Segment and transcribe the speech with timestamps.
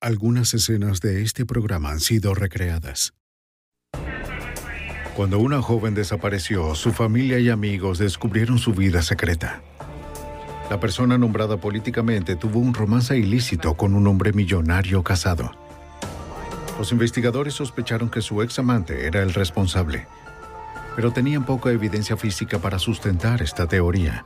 [0.00, 3.14] Algunas escenas de este programa han sido recreadas.
[5.16, 9.60] Cuando una joven desapareció, su familia y amigos descubrieron su vida secreta.
[10.70, 15.50] La persona nombrada políticamente tuvo un romance ilícito con un hombre millonario casado.
[16.78, 20.06] Los investigadores sospecharon que su ex amante era el responsable,
[20.94, 24.24] pero tenían poca evidencia física para sustentar esta teoría.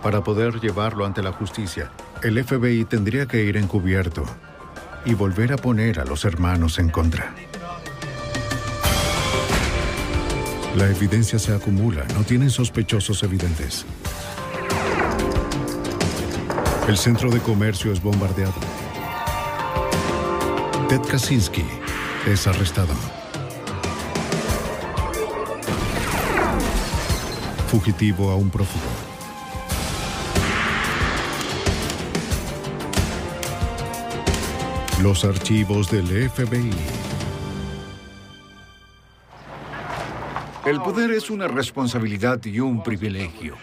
[0.00, 1.90] Para poder llevarlo ante la justicia,
[2.22, 4.24] el FBI tendría que ir encubierto
[5.06, 7.32] y volver a poner a los hermanos en contra.
[10.76, 13.86] La evidencia se acumula, no tienen sospechosos evidentes.
[16.88, 18.54] El centro de comercio es bombardeado.
[20.88, 21.64] Ted Kaczynski
[22.26, 22.94] es arrestado.
[27.68, 29.05] Fugitivo a un prófugo.
[35.02, 36.70] Los archivos del FBI.
[40.64, 43.56] El poder es una responsabilidad y un privilegio.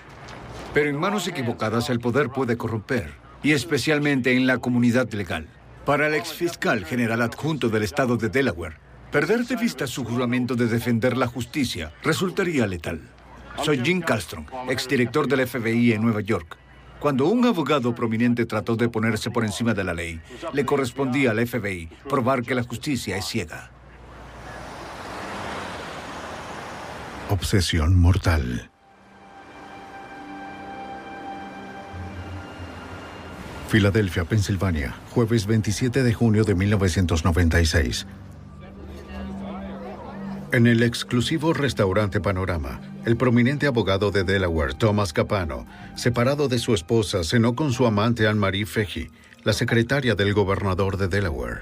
[0.76, 5.48] Pero en manos equivocadas el poder puede corromper, y especialmente en la comunidad legal.
[5.88, 8.78] Para el exfiscal general adjunto del estado de Delaware,
[9.12, 13.02] perder de vista su juramento de defender la justicia resultaría letal.
[13.64, 16.63] Soy Jim Castron, exdirector del FBI en Nueva York.
[17.04, 20.22] Cuando un abogado prominente trató de ponerse por encima de la ley,
[20.54, 23.72] le correspondía al FBI probar que la justicia es ciega.
[27.30, 28.70] Obsesión mortal.
[33.68, 38.08] Filadelfia, Pensilvania, jueves 27 de junio de 1996.
[40.54, 45.66] En el exclusivo restaurante Panorama, el prominente abogado de Delaware, Thomas Capano,
[45.96, 49.10] separado de su esposa, cenó con su amante Anne-Marie Feggi,
[49.44, 51.62] la secretaria del gobernador de Delaware.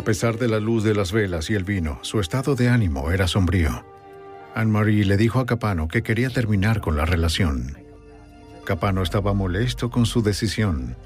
[0.00, 3.12] A pesar de la luz de las velas y el vino, su estado de ánimo
[3.12, 3.84] era sombrío.
[4.56, 7.76] Anne-Marie le dijo a Capano que quería terminar con la relación.
[8.64, 10.96] Capano estaba molesto con su decisión.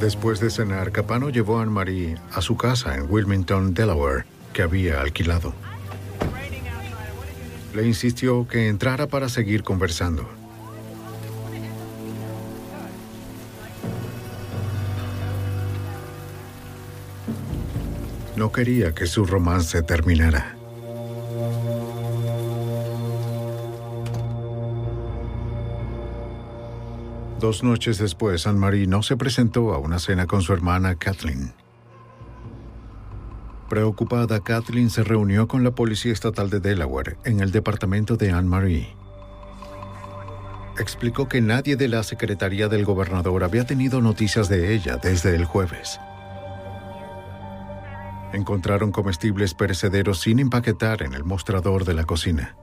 [0.00, 4.24] Después de cenar, Capano llevó a Anne-Marie a su casa en Wilmington, Delaware,
[4.54, 5.52] que había alquilado.
[7.74, 10.26] Le insistió que entrara para seguir conversando.
[18.36, 20.59] No quería que su romance terminara.
[27.40, 31.54] Dos noches después, Anne-Marie no se presentó a una cena con su hermana Kathleen.
[33.70, 38.94] Preocupada, Kathleen se reunió con la Policía Estatal de Delaware en el departamento de Anne-Marie.
[40.78, 45.46] Explicó que nadie de la Secretaría del Gobernador había tenido noticias de ella desde el
[45.46, 45.98] jueves.
[48.34, 52.54] Encontraron comestibles perecederos sin empaquetar en el mostrador de la cocina.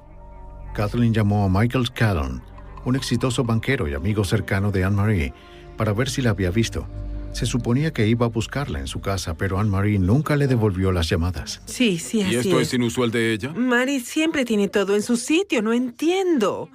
[0.76, 2.44] Kathleen llamó a Michael Callon,
[2.86, 5.34] un exitoso banquero y amigo cercano de Anne-Marie,
[5.78, 6.88] para ver si la había visto.
[7.34, 11.08] Se suponía que iba a buscarla en su casa, pero Anne-Marie nunca le devolvió las
[11.10, 11.62] llamadas.
[11.66, 12.74] Sí, sí, así ¿Y esto es es.
[12.74, 13.54] inusual de ella?
[13.54, 16.70] Mari siempre tiene todo en su sitio, no entiendo.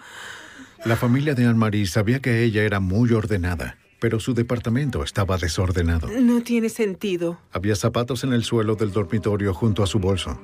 [0.85, 6.09] La familia de Anne-Marie sabía que ella era muy ordenada, pero su departamento estaba desordenado.
[6.21, 7.39] No tiene sentido.
[7.53, 10.41] Había zapatos en el suelo del dormitorio junto a su bolso.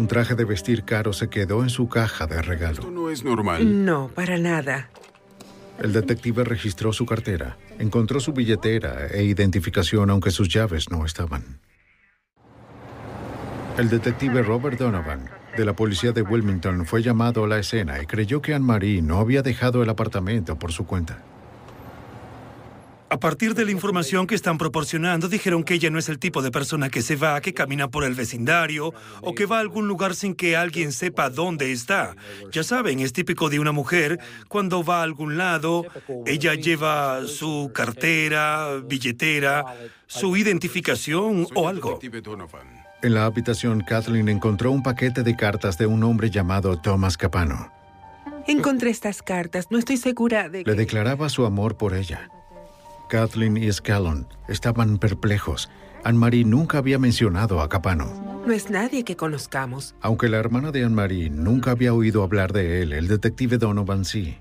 [0.00, 2.90] Un traje de vestir caro se quedó en su caja de regalo.
[2.90, 3.84] No es normal.
[3.84, 4.88] No, para nada.
[5.78, 11.60] El detective registró su cartera, encontró su billetera e identificación aunque sus llaves no estaban.
[13.76, 18.06] El detective Robert Donovan, de la policía de Wilmington, fue llamado a la escena y
[18.06, 21.22] creyó que Anne-Marie no había dejado el apartamento por su cuenta.
[23.12, 26.42] A partir de la información que están proporcionando, dijeron que ella no es el tipo
[26.42, 29.88] de persona que se va, que camina por el vecindario o que va a algún
[29.88, 32.14] lugar sin que alguien sepa dónde está.
[32.52, 35.86] Ya saben, es típico de una mujer cuando va a algún lado,
[36.24, 39.64] ella lleva su cartera, billetera,
[40.06, 41.98] su identificación o algo.
[43.02, 47.72] En la habitación, Kathleen encontró un paquete de cartas de un hombre llamado Thomas Capano.
[48.46, 49.66] Encontré estas cartas.
[49.70, 50.70] No estoy segura de que...
[50.70, 52.30] Le declaraba su amor por ella.
[53.10, 55.68] Kathleen y Scallon estaban perplejos.
[56.04, 58.42] Anne-Marie nunca había mencionado a Capano.
[58.46, 59.94] No es nadie que conozcamos.
[60.00, 64.38] Aunque la hermana de Anne-Marie nunca había oído hablar de él, el detective Donovan sí.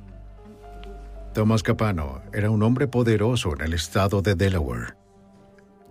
[1.34, 4.94] Thomas Capano era un hombre poderoso en el estado de Delaware.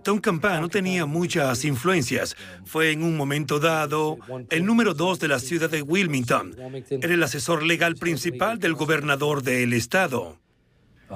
[0.03, 2.35] Tom Campano tenía muchas influencias.
[2.63, 4.17] Fue en un momento dado
[4.49, 6.55] el número dos de la ciudad de Wilmington.
[6.89, 10.37] Era el asesor legal principal del gobernador del estado.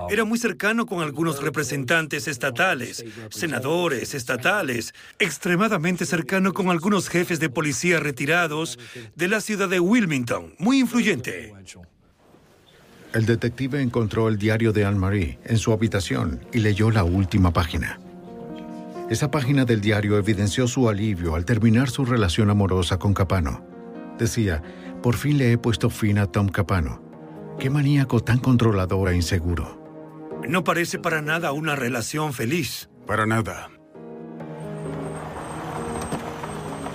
[0.09, 7.49] Era muy cercano con algunos representantes estatales, senadores estatales, extremadamente cercano con algunos jefes de
[7.49, 8.79] policía retirados
[9.15, 11.53] de la ciudad de Wilmington, muy influyente.
[13.13, 17.99] El detective encontró el diario de Anne-Marie en su habitación y leyó la última página.
[19.09, 23.63] Esa página del diario evidenció su alivio al terminar su relación amorosa con Capano.
[24.17, 24.63] Decía,
[25.03, 27.03] por fin le he puesto fin a Tom Capano.
[27.59, 29.82] Qué maníaco tan controlador e inseguro.
[30.47, 32.89] No parece para nada una relación feliz.
[33.07, 33.69] Para nada.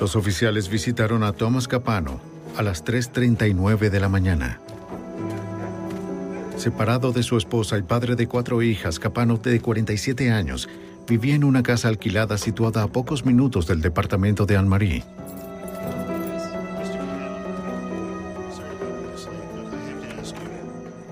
[0.00, 2.20] Los oficiales visitaron a Thomas Capano
[2.56, 4.60] a las 3.39 de la mañana.
[6.56, 10.68] Separado de su esposa y padre de cuatro hijas, Capano, de 47 años,
[11.06, 15.04] vivía en una casa alquilada situada a pocos minutos del departamento de Anne-Marie.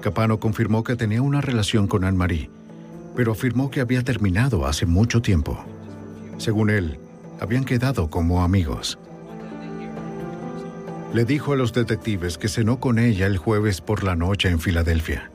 [0.06, 2.48] Capano confirmó que tenía una relación con Anne-Marie,
[3.16, 5.58] pero afirmó que había terminado hace mucho tiempo.
[6.38, 7.00] Según él,
[7.40, 9.00] habían quedado como amigos.
[11.12, 14.60] Le dijo a los detectives que cenó con ella el jueves por la noche en
[14.60, 15.28] Filadelfia.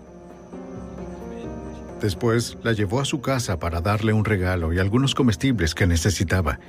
[1.99, 6.61] Después la llevó a su casa para darle un regalo y algunos comestibles que necesitaba,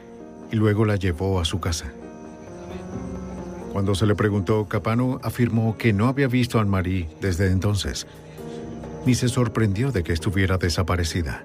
[0.50, 1.92] y luego la llevó a su casa.
[3.72, 8.06] Cuando se le preguntó, Capano afirmó que no había visto a Anne-Marie desde entonces,
[9.06, 11.42] ni se sorprendió de que estuviera desaparecida.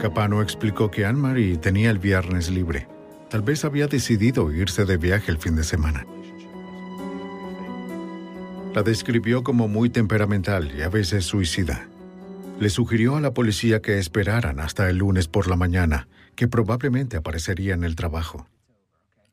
[0.00, 2.88] Capano explicó que Anne-Marie tenía el viernes libre.
[3.30, 6.04] Tal vez había decidido irse de viaje el fin de semana.
[8.74, 11.86] La describió como muy temperamental y a veces suicida.
[12.58, 16.08] Le sugirió a la policía que esperaran hasta el lunes por la mañana,
[16.38, 18.46] que probablemente aparecería en el trabajo.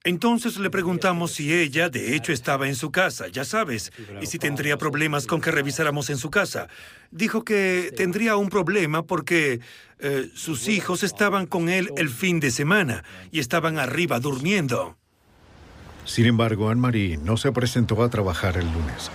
[0.03, 3.91] Entonces le preguntamos si ella, de hecho, estaba en su casa, ya sabes,
[4.23, 6.67] y si tendría problemas con que revisáramos en su casa.
[7.11, 9.59] Dijo que tendría un problema porque
[9.99, 14.97] eh, sus hijos estaban con él el fin de semana y estaban arriba durmiendo.
[16.05, 19.11] Sin embargo, Anne-Marie no se presentó a trabajar el lunes.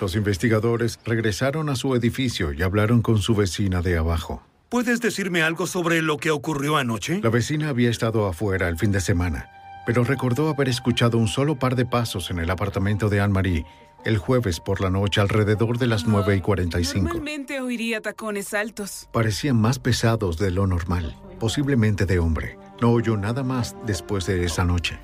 [0.00, 4.42] Los investigadores regresaron a su edificio y hablaron con su vecina de abajo.
[4.68, 7.20] ¿Puedes decirme algo sobre lo que ocurrió anoche?
[7.22, 9.48] La vecina había estado afuera el fin de semana,
[9.86, 13.64] pero recordó haber escuchado un solo par de pasos en el apartamento de Anne-Marie
[14.06, 17.04] el jueves por la noche alrededor de las 9 y 45.
[17.04, 19.08] Normalmente oiría tacones altos.
[19.12, 22.56] Parecían más pesados de lo normal, posiblemente de hombre.
[22.80, 25.00] No oyó nada más después de esa noche.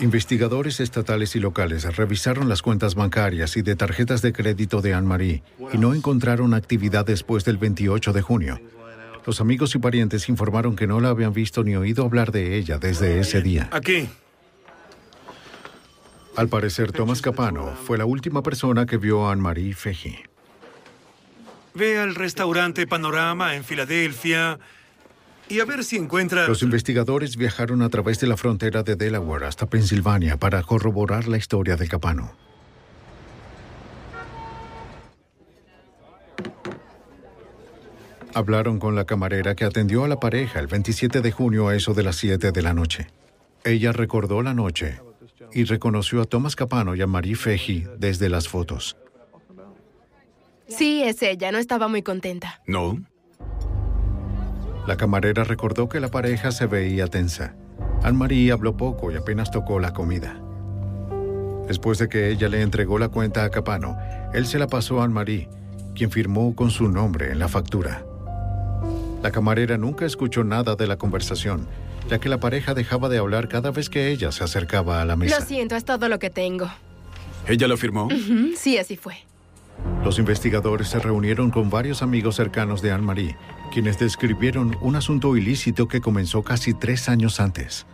[0.00, 5.42] Investigadores estatales y locales revisaron las cuentas bancarias y de tarjetas de crédito de Anne-Marie
[5.72, 8.60] y no encontraron actividad después del 28 de junio.
[9.26, 12.78] Los amigos y parientes informaron que no la habían visto ni oído hablar de ella
[12.78, 13.68] desde ese día.
[13.72, 14.08] Aquí.
[16.34, 20.16] Al parecer, Thomas Capano fue la última persona que vio a Anne-Marie Feji.
[21.74, 24.58] Ve al restaurante Panorama en Filadelfia
[25.50, 26.46] y a ver si encuentra...
[26.46, 31.36] Los investigadores viajaron a través de la frontera de Delaware hasta Pensilvania para corroborar la
[31.36, 32.36] historia de Capano.
[38.32, 41.94] Hablaron con la camarera que atendió a la pareja el 27 de junio a eso
[41.94, 43.08] de las 7 de la noche.
[43.64, 45.00] Ella recordó la noche
[45.52, 48.96] y reconoció a Thomas Capano y a Marie Feji desde las fotos.
[50.68, 51.50] Sí, es ella.
[51.50, 52.62] No estaba muy contenta.
[52.68, 53.00] No.
[54.86, 57.54] La camarera recordó que la pareja se veía tensa.
[58.02, 60.40] Anne-Marie habló poco y apenas tocó la comida.
[61.68, 63.96] Después de que ella le entregó la cuenta a Capano,
[64.32, 65.48] él se la pasó a Anne-Marie,
[65.94, 68.04] quien firmó con su nombre en la factura.
[69.22, 71.68] La camarera nunca escuchó nada de la conversación
[72.10, 75.14] ya que la pareja dejaba de hablar cada vez que ella se acercaba a la
[75.14, 75.38] mesa.
[75.38, 76.68] Lo siento, es todo lo que tengo.
[77.46, 78.08] ¿Ella lo firmó?
[78.56, 79.16] Sí, así fue.
[80.04, 83.36] Los investigadores se reunieron con varios amigos cercanos de Anne-Marie,
[83.70, 87.86] quienes describieron un asunto ilícito que comenzó casi tres años antes.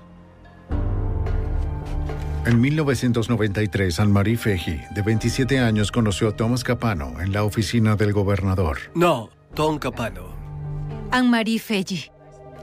[2.45, 8.13] En 1993, Anne-Marie Feji, de 27 años, conoció a Thomas Capano en la oficina del
[8.13, 8.79] gobernador.
[8.95, 10.29] No, Tom Capano.
[11.11, 12.09] Anne-Marie Feji.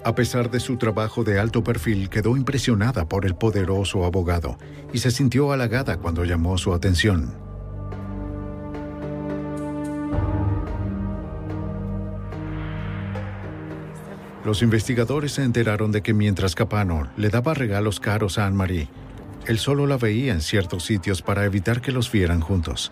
[0.06, 4.58] A pesar de su trabajo de alto perfil, quedó impresionada por el poderoso abogado
[4.94, 7.43] y se sintió halagada cuando llamó su atención.
[14.46, 18.90] Los investigadores se enteraron de que mientras Capano le daba regalos caros a Anne-Marie,
[19.48, 22.92] él solo la veía en ciertos sitios para evitar que los vieran juntos.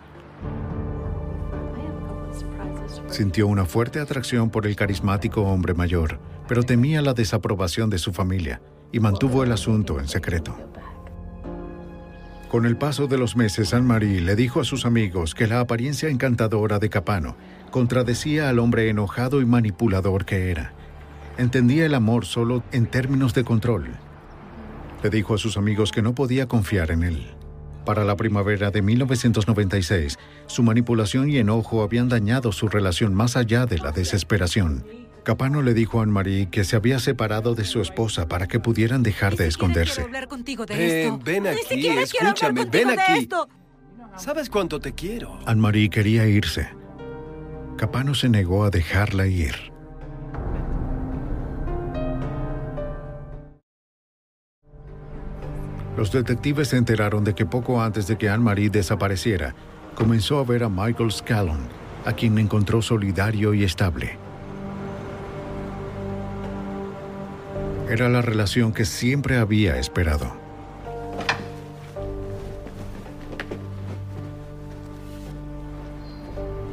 [3.09, 8.13] Sintió una fuerte atracción por el carismático hombre mayor, pero temía la desaprobación de su
[8.13, 8.61] familia
[8.93, 10.57] y mantuvo el asunto en secreto.
[12.49, 16.09] Con el paso de los meses, Anne-Marie le dijo a sus amigos que la apariencia
[16.09, 17.35] encantadora de Capano
[17.71, 20.73] contradecía al hombre enojado y manipulador que era.
[21.37, 23.89] Entendía el amor solo en términos de control.
[25.03, 27.25] Le dijo a sus amigos que no podía confiar en él.
[27.85, 33.65] Para la primavera de 1996, su manipulación y enojo habían dañado su relación más allá
[33.65, 34.85] de la desesperación.
[35.23, 39.03] Capano le dijo a Anne-Marie que se había separado de su esposa para que pudieran
[39.03, 40.05] dejar de esconderse.
[40.65, 43.29] de Ven, aquí, escúchame, ven aquí.
[44.15, 45.39] ¿Sabes cuánto te quiero?
[45.45, 46.69] Anne-Marie quería irse.
[47.77, 49.70] Capano se negó a dejarla ir.
[56.01, 59.53] Los detectives se enteraron de que poco antes de que Anne-Marie desapareciera,
[59.93, 61.59] comenzó a ver a Michael Scallon,
[62.05, 64.17] a quien encontró solidario y estable.
[67.87, 70.33] Era la relación que siempre había esperado.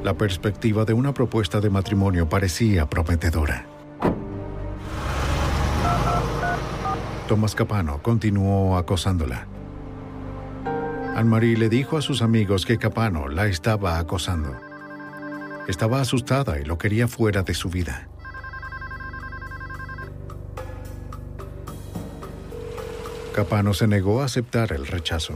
[0.04, 3.77] La perspectiva de una propuesta de matrimonio parecía prometedora.
[7.28, 9.46] Tomás Capano continuó acosándola.
[11.14, 14.58] Anne-Marie le dijo a sus amigos que Capano la estaba acosando.
[15.68, 18.08] Estaba asustada y lo quería fuera de su vida.
[23.34, 25.34] Capano se negó a aceptar el rechazo.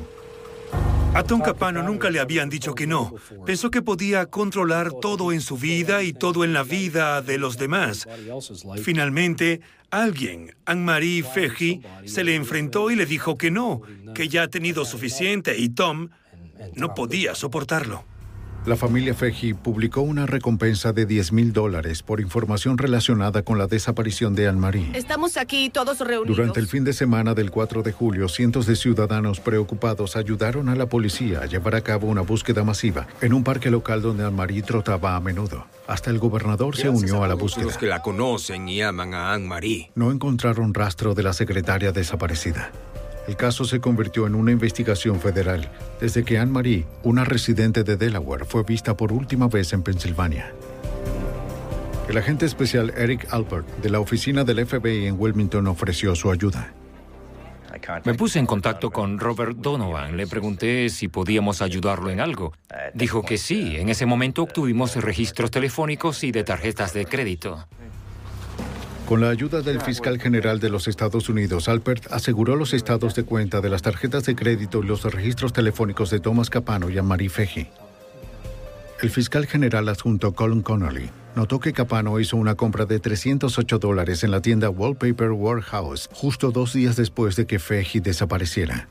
[1.14, 3.12] A Tom Capano nunca le habían dicho que no.
[3.44, 7.58] Pensó que podía controlar todo en su vida y todo en la vida de los
[7.58, 8.08] demás.
[8.82, 9.60] Finalmente,
[9.92, 13.82] alguien, Anne-Marie Feji, se le enfrentó y le dijo que no,
[14.14, 16.08] que ya ha tenido suficiente y Tom
[16.74, 18.04] no podía soportarlo.
[18.64, 23.66] La familia Feji publicó una recompensa de 10 mil dólares por información relacionada con la
[23.66, 24.92] desaparición de Anne-Marie.
[24.94, 26.36] Estamos aquí todos reunidos.
[26.36, 30.76] Durante el fin de semana del 4 de julio, cientos de ciudadanos preocupados ayudaron a
[30.76, 34.62] la policía a llevar a cabo una búsqueda masiva en un parque local donde Anne-Marie
[34.62, 35.66] trotaba a menudo.
[35.88, 37.64] Hasta el gobernador se unió a la búsqueda.
[37.64, 39.90] Los que la conocen y aman a Anne-Marie.
[39.96, 42.70] No encontraron rastro de la secretaria desaparecida.
[43.28, 48.44] El caso se convirtió en una investigación federal desde que Anne-Marie, una residente de Delaware,
[48.44, 50.52] fue vista por última vez en Pensilvania.
[52.08, 56.72] El agente especial Eric Alpert de la oficina del FBI en Wilmington ofreció su ayuda.
[58.04, 60.16] Me puse en contacto con Robert Donovan.
[60.16, 62.52] Le pregunté si podíamos ayudarlo en algo.
[62.92, 63.76] Dijo que sí.
[63.76, 67.66] En ese momento obtuvimos registros telefónicos y de tarjetas de crédito.
[69.12, 73.24] Con la ayuda del fiscal general de los Estados Unidos, Alpert aseguró los estados de
[73.24, 77.28] cuenta de las tarjetas de crédito y los registros telefónicos de Thomas Capano y Anne-Marie
[77.28, 77.68] Feji.
[79.02, 84.24] El fiscal general adjunto Colin Connolly notó que Capano hizo una compra de 308 dólares
[84.24, 88.88] en la tienda Wallpaper Warehouse justo dos días después de que Feji desapareciera.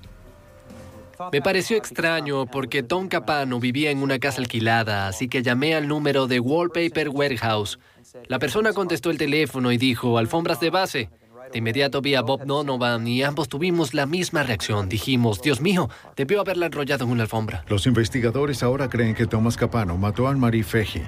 [1.32, 5.88] Me pareció extraño porque Tom Capano vivía en una casa alquilada, así que llamé al
[5.88, 7.80] número de Wallpaper Warehouse.
[8.28, 11.10] La persona contestó el teléfono y dijo, alfombras de base.
[11.52, 14.88] De inmediato vi a Bob Donovan y ambos tuvimos la misma reacción.
[14.88, 17.66] Dijimos, Dios mío, debió haberla enrollado en una alfombra.
[17.68, 21.02] Los investigadores ahora creen que Thomas Capano mató a Anne-Marie Feji,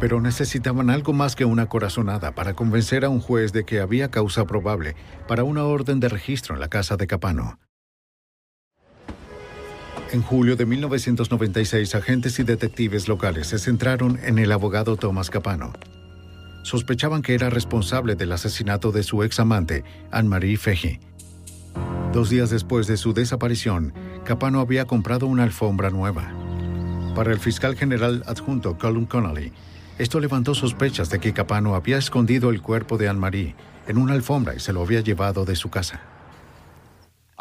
[0.00, 4.10] pero necesitaban algo más que una corazonada para convencer a un juez de que había
[4.10, 4.96] causa probable
[5.28, 7.58] para una orden de registro en la casa de Capano.
[10.10, 15.72] En julio de 1996, agentes y detectives locales se centraron en el abogado Thomas Capano.
[16.64, 20.98] Sospechaban que era responsable del asesinato de su ex amante, Anne-Marie Feji.
[22.14, 23.92] Dos días después de su desaparición,
[24.24, 26.32] Capano había comprado una alfombra nueva.
[27.14, 29.52] Para el fiscal general adjunto Colin Connolly,
[29.98, 33.54] Esto levantó sospechas de que Capano había escondido el cuerpo de Anne-Marie
[33.86, 36.13] en una alfombra y se lo había llevado de su casa.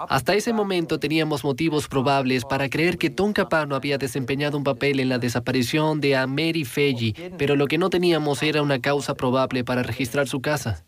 [0.10, 5.00] Hasta ese momento teníamos motivos probables para creer que Tom Capano había desempeñado un papel
[5.00, 9.63] en la desaparición de Mary Feggi, pero lo que no teníamos era una causa probable
[9.63, 10.83] para registrar su casa.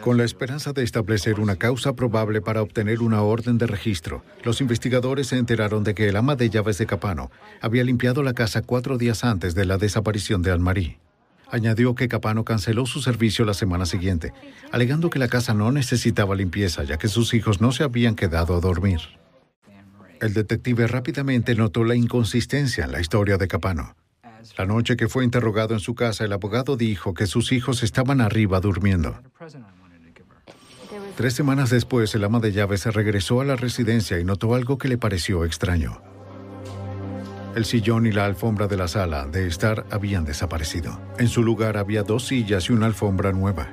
[0.00, 4.60] Con la esperanza de establecer una causa probable para obtener una orden de registro, los
[4.60, 8.62] investigadores se enteraron de que el ama de llaves de Capano había limpiado la casa
[8.62, 10.98] cuatro días antes de la desaparición de Anne-Marie.
[11.50, 14.32] Añadió que Capano canceló su servicio la semana siguiente,
[14.72, 18.56] alegando que la casa no necesitaba limpieza ya que sus hijos no se habían quedado
[18.56, 19.00] a dormir.
[20.20, 23.94] El detective rápidamente notó la inconsistencia en la historia de Capano.
[24.56, 28.20] La noche que fue interrogado en su casa, el abogado dijo que sus hijos estaban
[28.20, 29.20] arriba durmiendo.
[31.16, 34.88] Tres semanas después, el ama de llaves regresó a la residencia y notó algo que
[34.88, 36.00] le pareció extraño.
[37.54, 40.98] El sillón y la alfombra de la sala de estar habían desaparecido.
[41.18, 43.68] En su lugar había dos sillas y una alfombra nueva.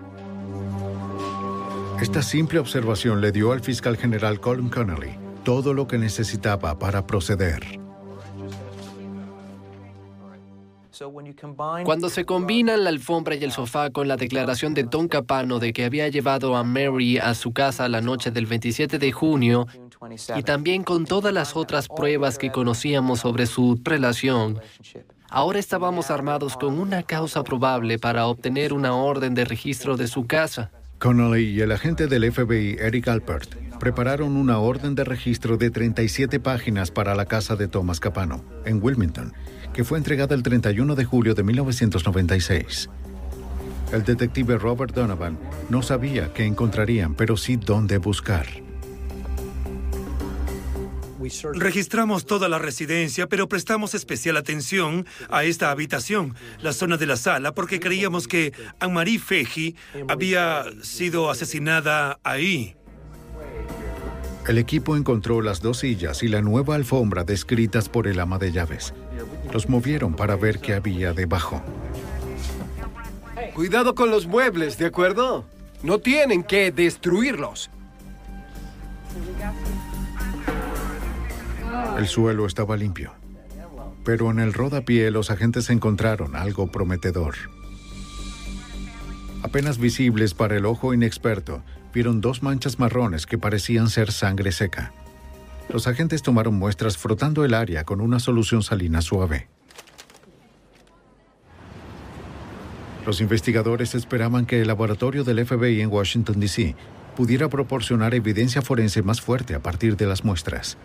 [2.00, 7.06] Esta simple observación le dio al fiscal general Colin Connolly todo lo que necesitaba para
[7.06, 7.80] proceder.
[11.84, 15.74] Cuando se combinan la alfombra y el sofá con la declaración de Tom Capano de
[15.74, 19.66] que había llevado a Mary a su casa la noche del 27 de junio,
[20.36, 24.60] y también con todas las otras pruebas que conocíamos sobre su relación,
[25.30, 30.26] ahora estábamos armados con una causa probable para obtener una orden de registro de su
[30.26, 30.72] casa.
[30.98, 36.40] Connolly y el agente del FBI, Eric Alpert, prepararon una orden de registro de 37
[36.40, 39.34] páginas para la casa de Thomas Capano, en Wilmington,
[39.74, 42.90] que fue entregada el 31 de julio de 1996.
[43.92, 45.38] El detective Robert Donovan
[45.70, 48.48] no sabía qué encontrarían, pero sí dónde buscar.
[51.54, 57.18] Registramos toda la residencia, pero prestamos especial atención a esta habitación, la zona de la
[57.18, 59.76] sala, porque creíamos que Anne-Marie Feggi
[60.08, 62.76] había sido asesinada ahí.
[64.48, 68.52] El equipo encontró las dos sillas y la nueva alfombra descritas por el ama de
[68.52, 68.94] llaves.
[69.54, 71.62] Los movieron para ver qué había debajo.
[73.54, 75.46] Cuidado con los muebles, ¿de acuerdo?
[75.84, 77.70] No tienen que destruirlos.
[81.98, 83.14] El suelo estaba limpio.
[84.04, 87.36] Pero en el rodapié los agentes encontraron algo prometedor.
[89.44, 94.94] Apenas visibles para el ojo inexperto, vieron dos manchas marrones que parecían ser sangre seca.
[95.70, 99.48] Los agentes tomaron muestras frotando el área con una solución salina suave.
[103.06, 106.76] Los investigadores esperaban que el laboratorio del FBI en Washington, D.C.
[107.16, 110.78] pudiera proporcionar evidencia forense más fuerte a partir de las muestras.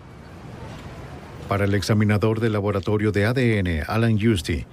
[1.49, 4.65] Para el examinador del laboratorio de ADN, Alan Justy,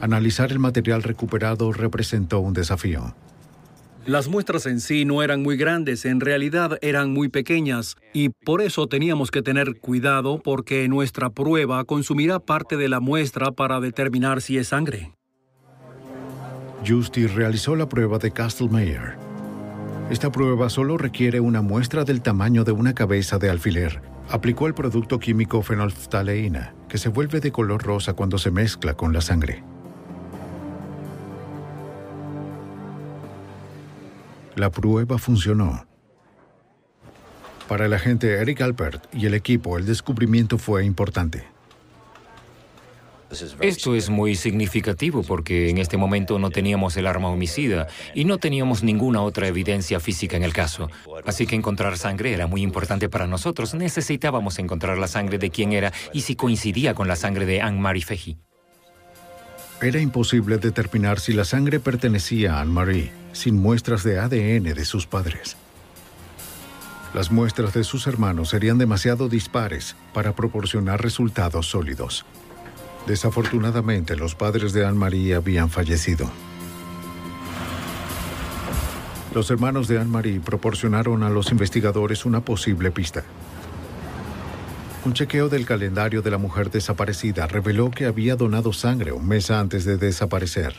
[0.00, 3.14] analizar el material recuperado representó un desafío.
[4.06, 8.60] Las muestras en sí no eran muy grandes, en realidad eran muy pequeñas, y por
[8.60, 14.40] eso teníamos que tener cuidado porque nuestra prueba consumirá parte de la muestra para determinar
[14.40, 15.12] si es sangre.
[16.84, 19.16] Justy realizó la prueba de Castlemeyer.
[20.10, 24.11] Esta prueba solo requiere una muestra del tamaño de una cabeza de alfiler.
[24.32, 29.12] Aplicó el producto químico fenolftaleína, que se vuelve de color rosa cuando se mezcla con
[29.12, 29.62] la sangre.
[34.56, 35.86] La prueba funcionó.
[37.68, 41.51] Para el agente Eric Alpert y el equipo, el descubrimiento fue importante.
[43.60, 48.38] Esto es muy significativo porque en este momento no teníamos el arma homicida y no
[48.38, 50.90] teníamos ninguna otra evidencia física en el caso.
[51.24, 53.74] Así que encontrar sangre era muy importante para nosotros.
[53.74, 58.04] Necesitábamos encontrar la sangre de quién era y si coincidía con la sangre de Anne-Marie
[58.04, 58.36] Feggi.
[59.80, 65.06] Era imposible determinar si la sangre pertenecía a Anne-Marie sin muestras de ADN de sus
[65.06, 65.56] padres.
[67.14, 72.24] Las muestras de sus hermanos serían demasiado dispares para proporcionar resultados sólidos.
[73.06, 76.30] Desafortunadamente, los padres de Anne-Marie habían fallecido.
[79.34, 83.24] Los hermanos de Anne-Marie proporcionaron a los investigadores una posible pista.
[85.04, 89.50] Un chequeo del calendario de la mujer desaparecida reveló que había donado sangre un mes
[89.50, 90.74] antes de desaparecer.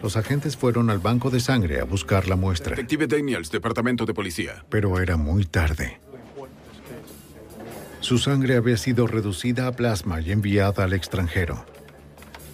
[0.00, 4.14] Los agentes fueron al banco de sangre a buscar la muestra, Detective Daniels, Departamento de
[4.14, 4.64] Policía.
[4.68, 5.98] pero era muy tarde.
[8.00, 11.64] Su sangre había sido reducida a plasma y enviada al extranjero.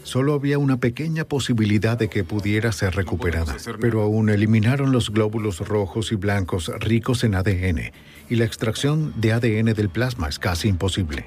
[0.02, 5.60] Solo había una pequeña posibilidad de que pudiera ser recuperada, pero aún eliminaron los glóbulos
[5.60, 7.92] rojos y blancos ricos en ADN,
[8.28, 11.26] y la extracción de ADN del plasma es casi imposible.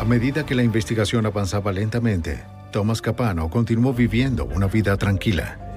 [0.00, 5.71] A medida que la investigación avanzaba lentamente, Thomas Capano continuó viviendo una vida tranquila.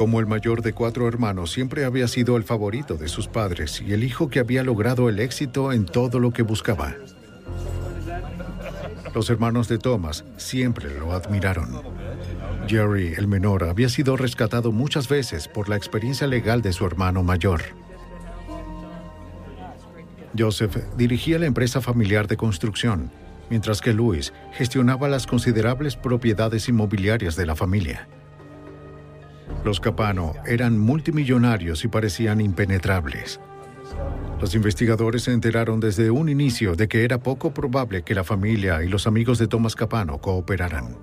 [0.00, 3.92] Como el mayor de cuatro hermanos, siempre había sido el favorito de sus padres y
[3.92, 6.94] el hijo que había logrado el éxito en todo lo que buscaba.
[9.14, 11.82] Los hermanos de Thomas siempre lo admiraron.
[12.66, 17.22] Jerry, el menor, había sido rescatado muchas veces por la experiencia legal de su hermano
[17.22, 17.60] mayor.
[20.34, 23.10] Joseph dirigía la empresa familiar de construcción,
[23.50, 28.08] mientras que Louis gestionaba las considerables propiedades inmobiliarias de la familia.
[29.64, 33.40] Los Capano eran multimillonarios y parecían impenetrables.
[34.40, 38.82] Los investigadores se enteraron desde un inicio de que era poco probable que la familia
[38.82, 40.96] y los amigos de Thomas Capano cooperaran.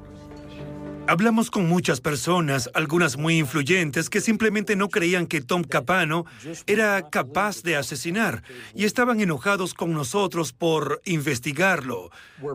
[1.10, 6.26] Hablamos con muchas personas, algunas muy influyentes, que simplemente no creían que Tom Capano
[6.66, 8.44] era capaz de asesinar
[8.76, 12.10] y estaban enojados con nosotros por investigarlo.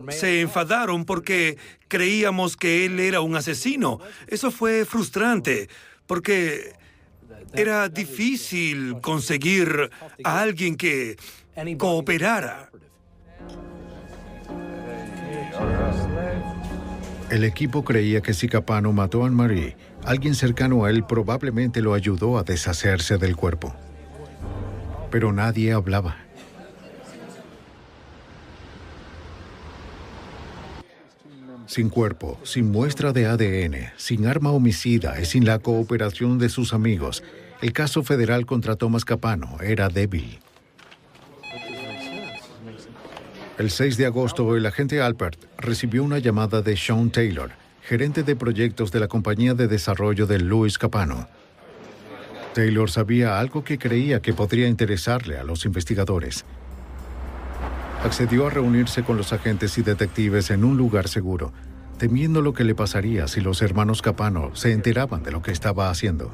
[0.09, 3.99] Se enfadaron porque creíamos que él era un asesino.
[4.27, 5.67] Eso fue frustrante
[6.07, 6.73] porque
[7.53, 9.89] era difícil conseguir
[10.23, 11.17] a alguien que
[11.77, 12.69] cooperara.
[17.29, 21.93] El equipo creía que si Capano mató a Anne-Marie, alguien cercano a él probablemente lo
[21.93, 23.73] ayudó a deshacerse del cuerpo.
[25.09, 26.22] Pero nadie hablaba.
[31.73, 36.71] Sin cuerpo, sin muestra de ADN, sin arma homicida y sin la cooperación de sus
[36.71, 37.23] amigos,
[37.63, 40.37] el caso federal contra Thomas Capano era débil.
[43.57, 47.49] El 6 de agosto, el agente Alpert recibió una llamada de Sean Taylor,
[47.81, 51.27] gerente de proyectos de la compañía de desarrollo de Louis Capano.
[52.53, 56.45] Taylor sabía algo que creía que podría interesarle a los investigadores.
[58.03, 61.53] Accedió a reunirse con los agentes y detectives en un lugar seguro,
[61.97, 65.89] temiendo lo que le pasaría si los hermanos Capano se enteraban de lo que estaba
[65.89, 66.29] haciendo.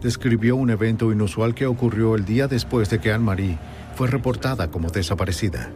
[0.00, 3.58] Describió un evento inusual que ocurrió el día después de que Anne-Marie
[3.96, 5.70] fue reportada como desaparecida.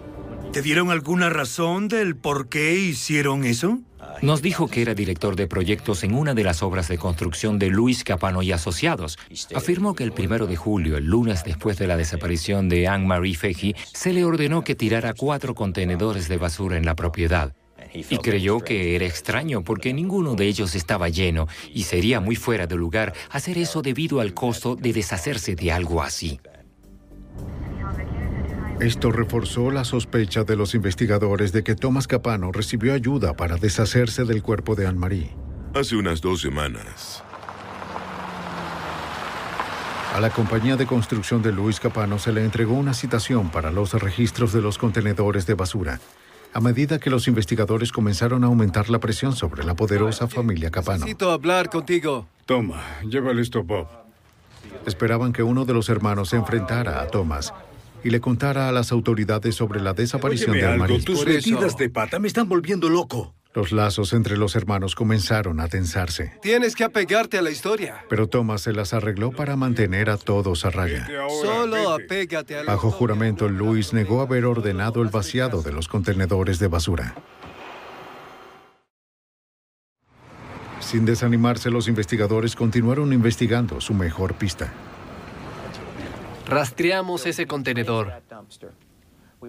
[0.53, 3.81] ¿Te dieron alguna razón del por qué hicieron eso?
[4.23, 7.69] Nos dijo que era director de proyectos en una de las obras de construcción de
[7.69, 9.19] Luis Capano y Asociados.
[9.55, 13.75] Afirmó que el primero de julio, el lunes después de la desaparición de Anne-Marie Feji,
[13.93, 17.55] se le ordenó que tirara cuatro contenedores de basura en la propiedad.
[17.93, 22.67] Y creyó que era extraño porque ninguno de ellos estaba lleno y sería muy fuera
[22.67, 26.41] de lugar hacer eso debido al costo de deshacerse de algo así.
[28.81, 34.25] Esto reforzó la sospecha de los investigadores de que Thomas Capano recibió ayuda para deshacerse
[34.25, 35.31] del cuerpo de Anne-Marie.
[35.75, 37.23] Hace unas dos semanas.
[40.13, 43.95] A la compañía de construcción de Luis Capano se le entregó una citación para los
[43.95, 46.01] registros de los contenedores de basura,
[46.53, 50.99] a medida que los investigadores comenzaron a aumentar la presión sobre la poderosa familia Capano.
[50.99, 52.27] Necesito hablar contigo.
[52.45, 53.87] Toma, llévale esto, Bob.
[54.87, 57.53] Esperaban que uno de los hermanos se enfrentara a Thomas
[58.05, 61.89] y le contara a las autoridades sobre la desaparición Óyeme de algo, tus metidas de
[61.89, 63.35] pata me están volviendo loco.
[63.55, 68.05] Los lazos entre los hermanos comenzaron a tensarse, Tienes que apegarte a la historia.
[68.11, 71.09] pero Thomas se las arregló para mantener a todos a raya.
[71.41, 76.59] Solo apégate a la Bajo juramento, Luis negó haber ordenado el vaciado de los contenedores
[76.59, 77.15] de basura.
[80.81, 84.73] Sin desanimarse, los investigadores continuaron investigando su mejor pista.
[86.47, 88.13] Rastreamos ese contenedor.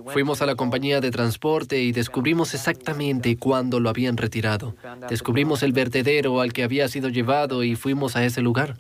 [0.08, 4.76] Fuimos a la compañía de transporte y descubrimos exactamente cuándo lo habían retirado.
[5.10, 8.78] Descubrimos el vertedero al que había sido llevado y fuimos a ese lugar.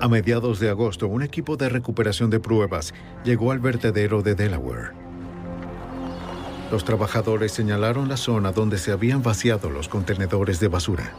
[0.00, 4.92] A mediados de agosto, un equipo de recuperación de pruebas llegó al vertedero de Delaware.
[6.70, 11.12] Los trabajadores señalaron la zona donde se habían vaciado los contenedores de basura.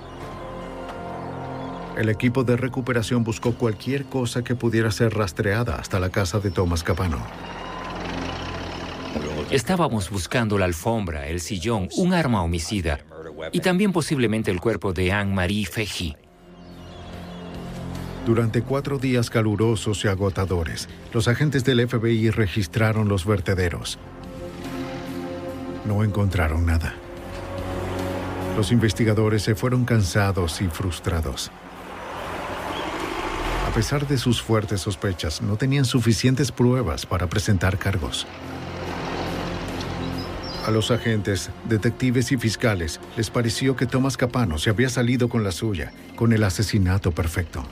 [1.99, 6.49] El equipo de recuperación buscó cualquier cosa que pudiera ser rastreada hasta la casa de
[6.49, 7.17] Thomas Capano.
[9.51, 12.99] Estábamos buscando la alfombra, el sillón, un arma homicida
[13.51, 16.15] y también posiblemente el cuerpo de Anne-Marie Feji.
[18.25, 23.99] Durante cuatro días calurosos y agotadores, los agentes del FBI registraron los vertederos.
[25.85, 26.95] No encontraron nada.
[28.55, 31.51] Los investigadores se fueron cansados y frustrados.
[33.69, 38.25] A pesar de sus fuertes sospechas, no tenían suficientes pruebas para presentar cargos.
[40.65, 45.43] A los agentes, detectives y fiscales les pareció que Thomas Capano se había salido con
[45.43, 47.63] la suya, con el asesinato perfecto.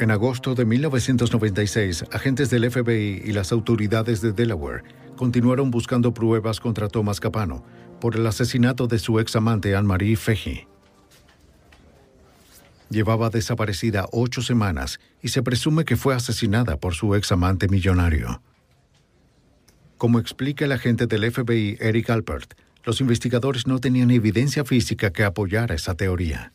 [0.00, 4.84] En agosto de 1996, agentes del FBI y las autoridades de Delaware
[5.16, 7.62] continuaron buscando pruebas contra Thomas Capano
[8.00, 10.66] por el asesinato de su ex amante Anne-Marie Feji.
[12.88, 18.40] Llevaba desaparecida ocho semanas y se presume que fue asesinada por su ex amante millonario.
[19.96, 25.24] Como explica el agente del FBI Eric Alpert, los investigadores no tenían evidencia física que
[25.24, 26.52] apoyara esa teoría.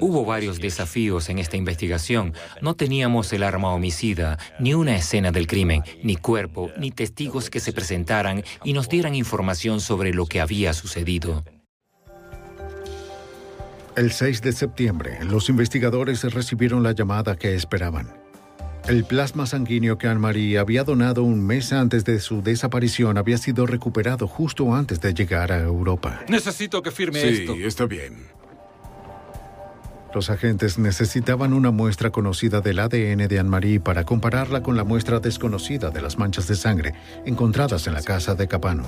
[0.00, 2.34] Hubo varios desafíos en esta investigación.
[2.62, 7.60] No teníamos el arma homicida, ni una escena del crimen, ni cuerpo, ni testigos que
[7.60, 11.44] se presentaran y nos dieran información sobre lo que había sucedido.
[13.98, 18.06] El 6 de septiembre, los investigadores recibieron la llamada que esperaban.
[18.86, 23.66] El plasma sanguíneo que Anne-Marie había donado un mes antes de su desaparición había sido
[23.66, 26.20] recuperado justo antes de llegar a Europa.
[26.28, 27.54] Necesito que firme sí, esto.
[27.56, 28.28] Sí, está bien.
[30.14, 35.18] Los agentes necesitaban una muestra conocida del ADN de Anne-Marie para compararla con la muestra
[35.18, 36.94] desconocida de las manchas de sangre
[37.26, 38.84] encontradas en la casa de Capano.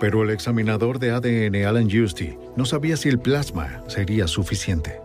[0.00, 4.98] Pero el examinador de ADN, Alan Justy, no sabía si el plasma sería suficiente.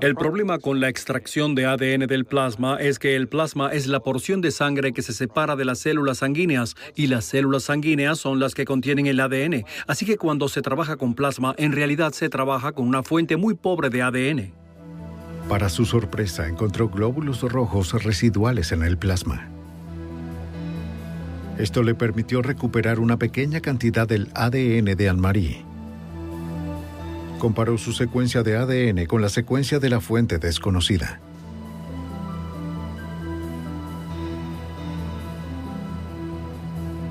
[0.00, 4.00] El problema con la extracción de ADN del plasma es que el plasma es la
[4.00, 8.40] porción de sangre que se separa de las células sanguíneas y las células sanguíneas son
[8.40, 9.66] las que contienen el ADN.
[9.86, 13.54] Así que cuando se trabaja con plasma, en realidad se trabaja con una fuente muy
[13.54, 14.52] pobre de ADN.
[15.50, 19.50] Para su sorpresa, encontró glóbulos rojos residuales en el plasma.
[21.60, 25.62] Esto le permitió recuperar una pequeña cantidad del ADN de Anne-Marie.
[27.38, 31.20] Comparó su secuencia de ADN con la secuencia de la fuente desconocida.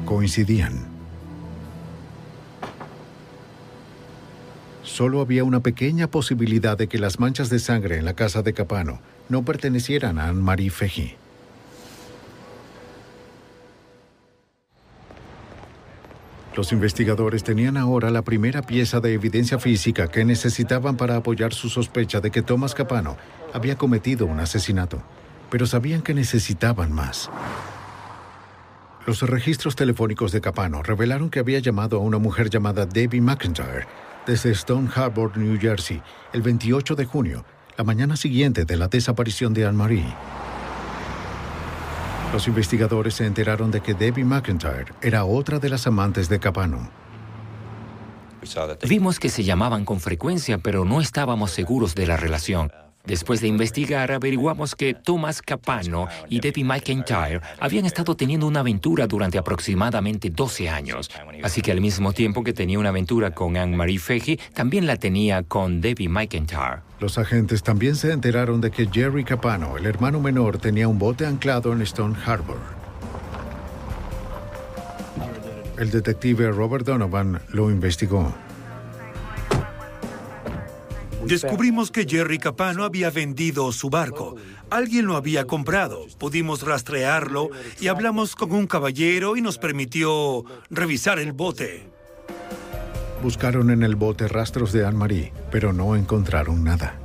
[0.05, 0.87] Coincidían.
[4.81, 8.53] Solo había una pequeña posibilidad de que las manchas de sangre en la casa de
[8.53, 11.18] Capano no pertenecieran a Anne-Marie Feji.
[16.59, 21.69] Los investigadores tenían ahora la primera pieza de evidencia física que necesitaban para apoyar su
[21.69, 23.15] sospecha de que Thomas Capano
[23.53, 25.01] había cometido un asesinato,
[25.49, 27.29] pero sabían que necesitaban más.
[29.07, 33.87] Los registros telefónicos de Capano revelaron que había llamado a una mujer llamada Debbie McIntyre
[34.27, 36.01] desde Stone Harbor, New Jersey,
[36.33, 37.45] el 28 de junio,
[37.77, 40.13] la mañana siguiente de la desaparición de Anne-Marie.
[42.31, 46.89] Los investigadores se enteraron de que Debbie McIntyre era otra de las amantes de Capano.
[48.87, 52.71] Vimos que se llamaban con frecuencia, pero no estábamos seguros de la relación.
[53.05, 59.07] Después de investigar, averiguamos que Thomas Capano y Debbie McIntyre habían estado teniendo una aventura
[59.07, 61.09] durante aproximadamente 12 años.
[61.41, 65.43] Así que al mismo tiempo que tenía una aventura con Anne-Marie Feji, también la tenía
[65.43, 66.81] con Debbie McIntyre.
[66.99, 71.25] Los agentes también se enteraron de que Jerry Capano, el hermano menor, tenía un bote
[71.25, 72.59] anclado en Stone Harbor.
[75.77, 78.33] El detective Robert Donovan lo investigó.
[81.25, 84.35] Descubrimos que Jerry Capano había vendido su barco.
[84.69, 86.05] Alguien lo había comprado.
[86.17, 91.87] Pudimos rastrearlo y hablamos con un caballero y nos permitió revisar el bote.
[93.21, 96.97] Buscaron en el bote rastros de Anne-Marie, pero no encontraron nada.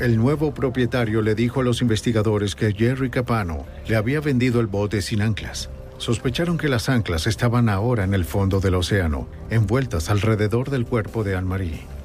[0.00, 4.66] El nuevo propietario le dijo a los investigadores que Jerry Capano le había vendido el
[4.66, 5.70] bote sin anclas.
[5.98, 11.24] Sospecharon que las anclas estaban ahora en el fondo del océano, envueltas alrededor del cuerpo
[11.24, 11.95] de Anne-Marie.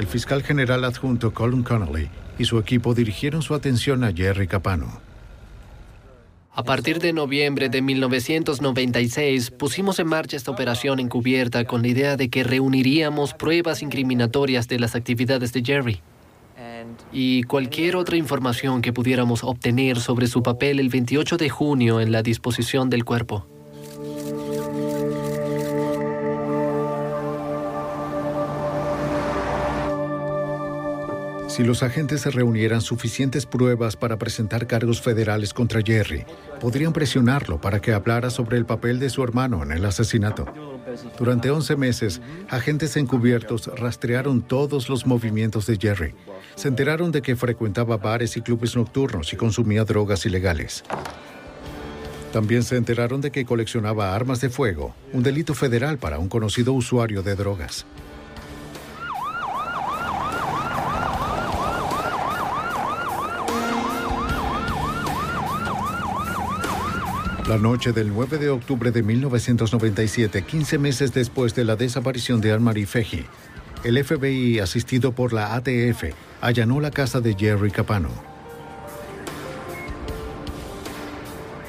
[0.00, 2.08] El fiscal general adjunto Colin Connolly
[2.38, 4.98] y su equipo dirigieron su atención a Jerry Capano.
[6.54, 12.16] A partir de noviembre de 1996 pusimos en marcha esta operación encubierta con la idea
[12.16, 16.00] de que reuniríamos pruebas incriminatorias de las actividades de Jerry
[17.12, 22.10] y cualquier otra información que pudiéramos obtener sobre su papel el 28 de junio en
[22.10, 23.46] la disposición del cuerpo.
[31.60, 36.24] Si los agentes se reunieran suficientes pruebas para presentar cargos federales contra Jerry,
[36.58, 40.46] podrían presionarlo para que hablara sobre el papel de su hermano en el asesinato.
[41.18, 46.14] Durante 11 meses, agentes encubiertos rastrearon todos los movimientos de Jerry.
[46.54, 50.82] Se enteraron de que frecuentaba bares y clubes nocturnos y consumía drogas ilegales.
[52.32, 56.72] También se enteraron de que coleccionaba armas de fuego, un delito federal para un conocido
[56.72, 57.84] usuario de drogas.
[67.50, 72.52] La noche del 9 de octubre de 1997, 15 meses después de la desaparición de
[72.52, 73.24] Anne-Marie Feggi,
[73.82, 78.10] el FBI, asistido por la ATF, allanó la casa de Jerry Capano.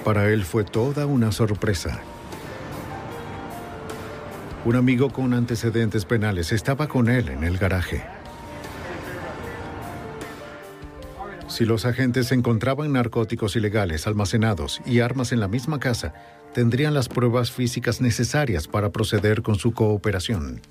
[0.05, 1.99] Para él fue toda una sorpresa.
[4.65, 8.20] Un amigo con antecedentes penales estaba con él en el garaje.
[11.61, 16.11] Si los agentes encontraban narcóticos ilegales almacenados y armas en la misma casa,
[16.55, 20.61] tendrían las pruebas físicas necesarias para proceder con su cooperación.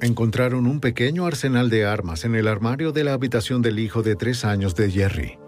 [0.00, 4.16] Encontraron un pequeño arsenal de armas en el armario de la habitación del hijo de
[4.16, 5.38] tres años de Jerry.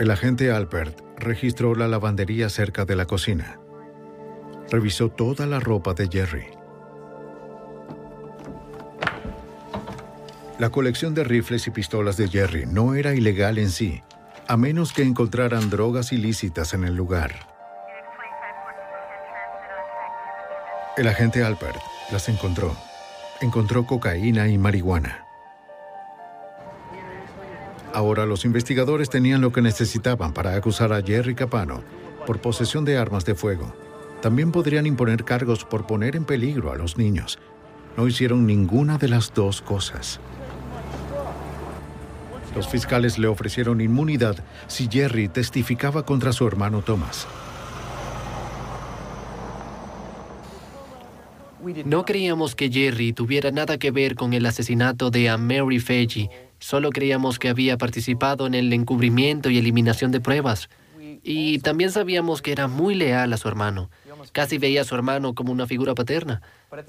[0.00, 3.60] El agente Albert registró la lavandería cerca de la cocina.
[4.68, 6.59] Revisó toda la ropa de Jerry.
[10.60, 14.02] La colección de rifles y pistolas de Jerry no era ilegal en sí,
[14.46, 17.32] a menos que encontraran drogas ilícitas en el lugar.
[20.98, 21.80] El agente Albert
[22.12, 22.76] las encontró.
[23.40, 25.24] Encontró cocaína y marihuana.
[27.94, 31.82] Ahora los investigadores tenían lo que necesitaban para acusar a Jerry Capano
[32.26, 33.74] por posesión de armas de fuego.
[34.20, 37.38] También podrían imponer cargos por poner en peligro a los niños.
[37.96, 40.20] No hicieron ninguna de las dos cosas.
[42.54, 44.36] Los fiscales le ofrecieron inmunidad
[44.66, 47.26] si Jerry testificaba contra su hermano Thomas.
[51.84, 56.30] No creíamos que Jerry tuviera nada que ver con el asesinato de Mary Feggi.
[56.58, 60.68] Solo creíamos que había participado en el encubrimiento y eliminación de pruebas.
[61.22, 63.90] Y también sabíamos que era muy leal a su hermano.
[64.32, 66.42] Casi veía a su hermano como una figura paterna.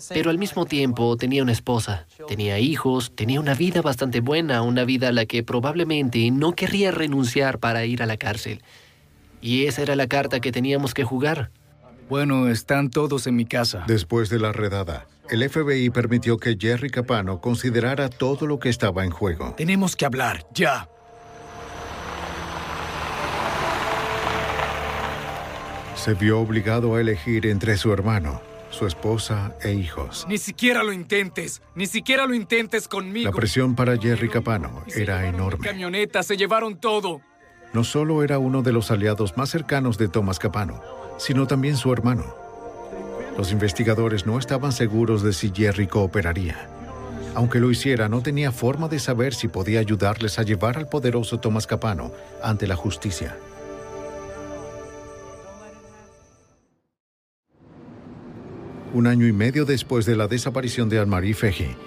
[0.09, 4.85] Pero al mismo tiempo tenía una esposa, tenía hijos, tenía una vida bastante buena, una
[4.85, 8.61] vida a la que probablemente no querría renunciar para ir a la cárcel.
[9.41, 11.51] Y esa era la carta que teníamos que jugar.
[12.09, 13.85] Bueno, están todos en mi casa.
[13.87, 19.05] Después de la redada, el FBI permitió que Jerry Capano considerara todo lo que estaba
[19.05, 19.53] en juego.
[19.55, 20.89] Tenemos que hablar, ya.
[26.01, 30.25] Se vio obligado a elegir entre su hermano, su esposa e hijos.
[30.27, 33.29] Ni siquiera lo intentes, ni siquiera lo intentes conmigo.
[33.29, 35.63] La presión para Jerry Capano era enorme.
[35.63, 37.21] Camionetas se llevaron todo.
[37.71, 40.81] No solo era uno de los aliados más cercanos de Thomas Capano,
[41.19, 42.33] sino también su hermano.
[43.37, 46.67] Los investigadores no estaban seguros de si Jerry cooperaría.
[47.35, 51.39] Aunque lo hiciera, no tenía forma de saber si podía ayudarles a llevar al poderoso
[51.39, 52.11] Thomas Capano
[52.41, 53.37] ante la justicia.
[58.93, 61.77] Un año y medio después de la desaparición de Anne-Marie Feggi,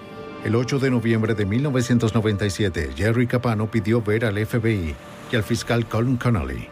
[0.43, 4.95] el 8 de noviembre de 1997, Jerry Capano pidió ver al FBI
[5.31, 6.67] y al fiscal Colin Connolly.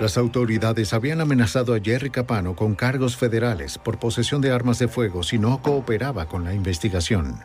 [0.00, 4.88] Las autoridades habían amenazado a Jerry Capano con cargos federales por posesión de armas de
[4.88, 7.40] fuego si no cooperaba con la investigación.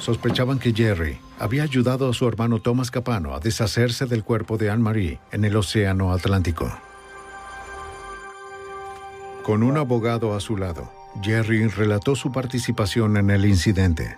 [0.00, 4.70] Sospechaban que Jerry había ayudado a su hermano Thomas Capano a deshacerse del cuerpo de
[4.70, 6.70] Anne-Marie en el Océano Atlántico.
[9.42, 10.90] Con un abogado a su lado,
[11.22, 14.16] Jerry relató su participación en el incidente.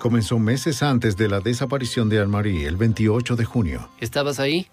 [0.00, 3.88] Comenzó meses antes de la desaparición de Anne-Marie, el 28 de junio.
[3.98, 4.68] ¿Estabas ahí?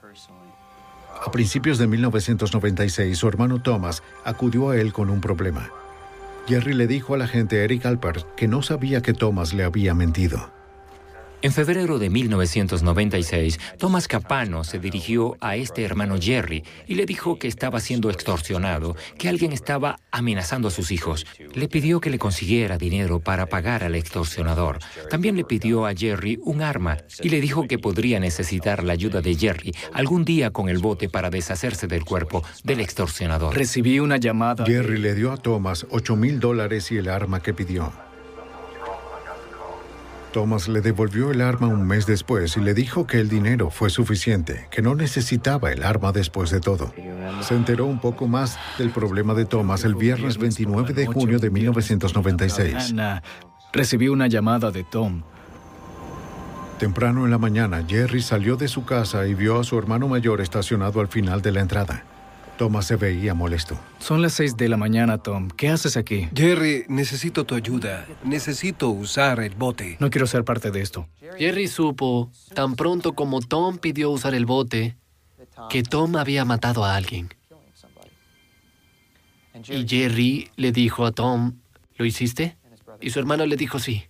[1.25, 5.71] A principios de 1996, su hermano Thomas acudió a él con un problema.
[6.47, 10.51] Jerry le dijo al agente Eric Alpert que no sabía que Thomas le había mentido.
[11.43, 17.37] En febrero de 1996, Thomas Capano se dirigió a este hermano Jerry y le dijo
[17.37, 21.25] que estaba siendo extorsionado, que alguien estaba amenazando a sus hijos.
[21.53, 24.79] Le pidió que le consiguiera dinero para pagar al extorsionador.
[25.09, 29.19] También le pidió a Jerry un arma y le dijo que podría necesitar la ayuda
[29.19, 33.53] de Jerry algún día con el bote para deshacerse del cuerpo del extorsionador.
[33.53, 34.65] Recibí una llamada.
[34.65, 37.91] Jerry le dio a Thomas 8 mil dólares y el arma que pidió.
[40.33, 43.91] Thomas le devolvió el arma un mes después y le dijo que el dinero fue
[43.91, 46.91] suficiente, que no necesitaba el arma después de todo.
[47.41, 51.51] Se enteró un poco más del problema de Thomas el viernes 29 de junio de
[51.51, 52.95] 1996.
[53.71, 55.21] Recibí una llamada de Tom.
[56.79, 60.41] Temprano en la mañana, Jerry salió de su casa y vio a su hermano mayor
[60.41, 62.03] estacionado al final de la entrada.
[62.63, 63.77] Thomas se veía molesto.
[63.99, 65.49] Son las seis de la mañana, Tom.
[65.49, 66.29] ¿Qué haces aquí?
[66.33, 68.05] Jerry, necesito tu ayuda.
[68.23, 69.97] Necesito usar el bote.
[69.99, 71.09] No quiero ser parte de esto.
[71.37, 74.95] Jerry supo, tan pronto como Tom pidió usar el bote,
[75.69, 77.33] que Tom había matado a alguien.
[79.67, 81.55] Y Jerry le dijo a Tom,
[81.97, 82.55] ¿lo hiciste?
[83.01, 84.05] Y su hermano le dijo sí.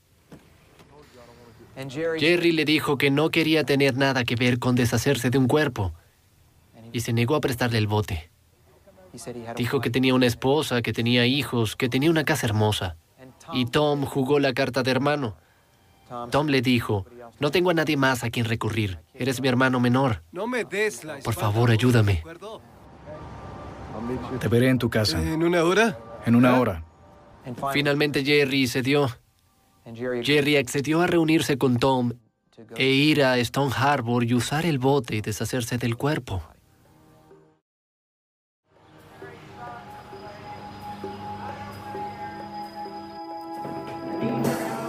[2.19, 5.91] Jerry le dijo que no quería tener nada que ver con deshacerse de un cuerpo
[6.91, 8.29] y se negó a prestarle el bote.
[9.55, 12.97] Dijo que tenía una esposa, que tenía hijos, que tenía una casa hermosa.
[13.51, 15.35] Y Tom jugó la carta de hermano.
[16.31, 17.05] Tom le dijo,
[17.39, 18.99] no tengo a nadie más a quien recurrir.
[19.13, 20.23] Eres mi hermano menor.
[20.31, 22.23] No me des la Por favor, ayúdame.
[24.39, 25.21] Te veré en tu casa.
[25.21, 25.97] ¿En una hora?
[26.25, 26.83] En una hora.
[27.71, 29.09] Finalmente Jerry cedió.
[30.23, 32.13] Jerry accedió a reunirse con Tom
[32.75, 36.43] e ir a Stone Harbor y usar el bote y deshacerse del cuerpo.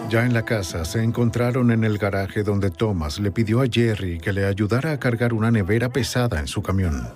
[0.08, 4.18] Ya en la casa se encontraron en el garaje donde Thomas le pidió a Jerry
[4.18, 7.08] que le ayudara a cargar una nevera pesada en su camión.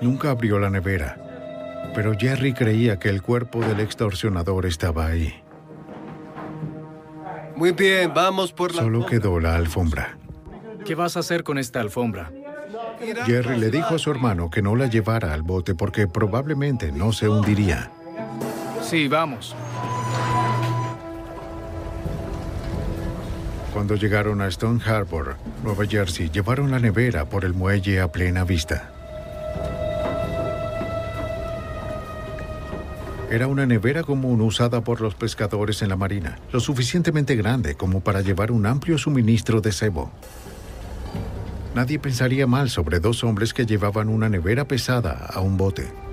[0.00, 1.16] Nunca abrió la nevera,
[1.94, 5.34] pero Jerry creía que el cuerpo del extorsionador estaba ahí.
[7.56, 8.82] Muy bien, vamos por la...
[8.82, 10.16] Solo quedó la alfombra.
[10.84, 12.32] ¿Qué vas a hacer con esta alfombra?
[13.26, 17.12] Jerry le dijo a su hermano que no la llevara al bote porque probablemente no
[17.12, 17.90] se hundiría.
[18.82, 19.54] Sí, vamos.
[23.72, 28.44] Cuando llegaron a Stone Harbor, Nueva Jersey, llevaron la nevera por el muelle a plena
[28.44, 28.90] vista.
[33.30, 38.00] Era una nevera común usada por los pescadores en la marina, lo suficientemente grande como
[38.00, 40.10] para llevar un amplio suministro de cebo.
[41.76, 46.09] Nadie pensaría mal sobre dos hombres que llevaban una nevera pesada a un bote.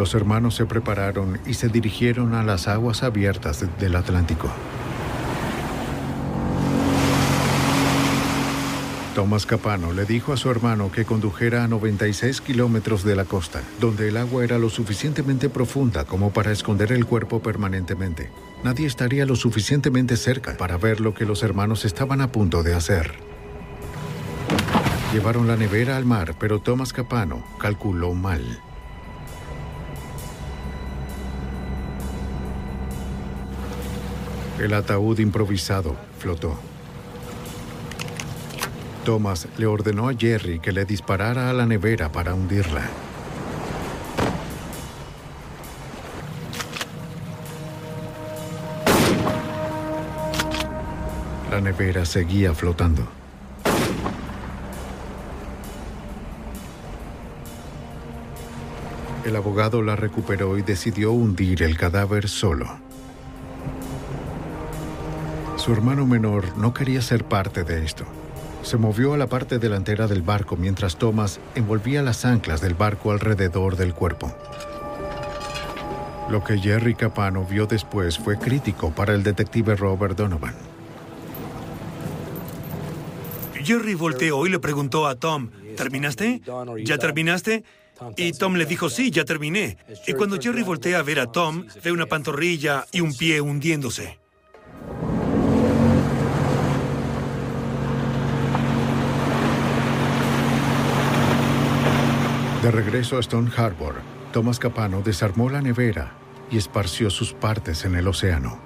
[0.00, 4.48] Los hermanos se prepararon y se dirigieron a las aguas abiertas del Atlántico.
[9.14, 13.60] Tomás Capano le dijo a su hermano que condujera a 96 kilómetros de la costa,
[13.78, 18.30] donde el agua era lo suficientemente profunda como para esconder el cuerpo permanentemente.
[18.64, 22.72] Nadie estaría lo suficientemente cerca para ver lo que los hermanos estaban a punto de
[22.72, 23.12] hacer.
[25.12, 28.62] Llevaron la nevera al mar, pero Tomás Capano calculó mal.
[34.60, 36.58] El ataúd improvisado flotó.
[39.06, 42.82] Thomas le ordenó a Jerry que le disparara a la nevera para hundirla.
[51.50, 53.08] La nevera seguía flotando.
[59.24, 62.89] El abogado la recuperó y decidió hundir el cadáver solo.
[65.60, 68.06] Su hermano menor no quería ser parte de esto.
[68.62, 73.10] Se movió a la parte delantera del barco mientras Thomas envolvía las anclas del barco
[73.12, 74.34] alrededor del cuerpo.
[76.30, 80.54] Lo que Jerry Capano vio después fue crítico para el detective Robert Donovan.
[83.62, 86.40] Jerry volteó y le preguntó a Tom, ¿terminaste?
[86.82, 87.64] ¿Ya terminaste?
[88.16, 89.76] Y Tom le dijo, sí, ya terminé.
[90.06, 94.19] Y cuando Jerry voltea a ver a Tom, ve una pantorrilla y un pie hundiéndose.
[102.62, 103.94] De regreso a Stone Harbor,
[104.32, 106.12] Thomas Capano desarmó la nevera
[106.50, 108.58] y esparció sus partes en el océano.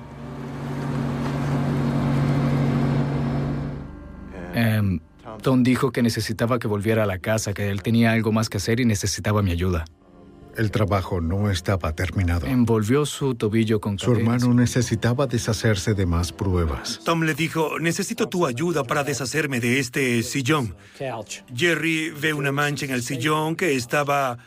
[4.53, 4.99] Em,
[5.42, 8.57] Tom dijo que necesitaba que volviera a la casa, que él tenía algo más que
[8.57, 9.84] hacer y necesitaba mi ayuda.
[10.57, 12.46] El trabajo no estaba terminado.
[12.46, 17.00] Envolvió su tobillo con Su hermano necesitaba deshacerse de más pruebas.
[17.05, 20.74] Tom le dijo, necesito tu ayuda para deshacerme de este sillón.
[21.55, 24.38] Jerry ve una mancha en el sillón que estaba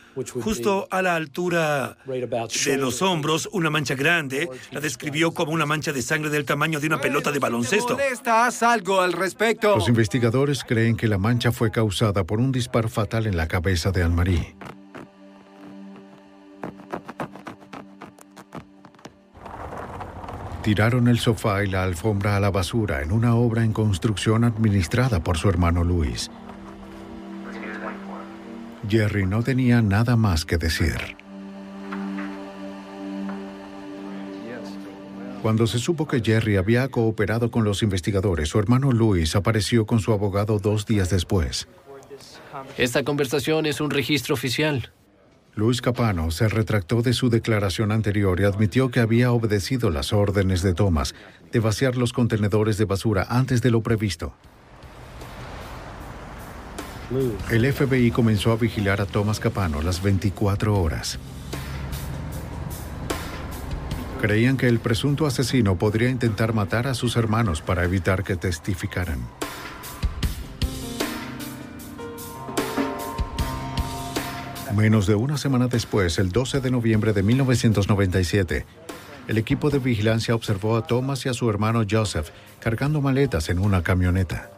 [0.42, 4.50] justo a la altura de los hombros, una mancha grande.
[4.72, 7.98] La describió como una mancha de sangre del tamaño de una pelota de baloncesto.
[8.26, 9.76] Haz algo al respecto.
[9.76, 13.92] Los investigadores creen que la mancha fue causada por un disparo fatal en la cabeza
[13.92, 14.56] de Anne-Marie.
[20.68, 25.24] Tiraron el sofá y la alfombra a la basura en una obra en construcción administrada
[25.24, 26.30] por su hermano Luis.
[28.90, 31.16] Jerry no tenía nada más que decir.
[35.42, 40.02] Cuando se supo que Jerry había cooperado con los investigadores, su hermano Luis apareció con
[40.02, 41.70] su abogado dos días después.
[42.78, 44.92] Esta conversación es un registro oficial.
[45.58, 50.62] Luis Capano se retractó de su declaración anterior y admitió que había obedecido las órdenes
[50.62, 51.16] de Thomas
[51.52, 54.36] de vaciar los contenedores de basura antes de lo previsto.
[57.50, 61.18] El FBI comenzó a vigilar a Thomas Capano las 24 horas.
[64.22, 69.22] Creían que el presunto asesino podría intentar matar a sus hermanos para evitar que testificaran.
[74.78, 78.64] Menos de una semana después, el 12 de noviembre de 1997,
[79.28, 83.58] el equipo de vigilancia observó a Thomas y a su hermano Joseph cargando maletas en
[83.58, 84.52] una camioneta.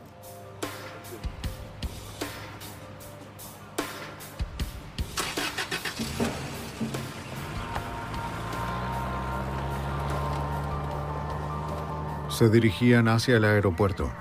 [12.27, 14.11] Se dirigían hacia el aeropuerto.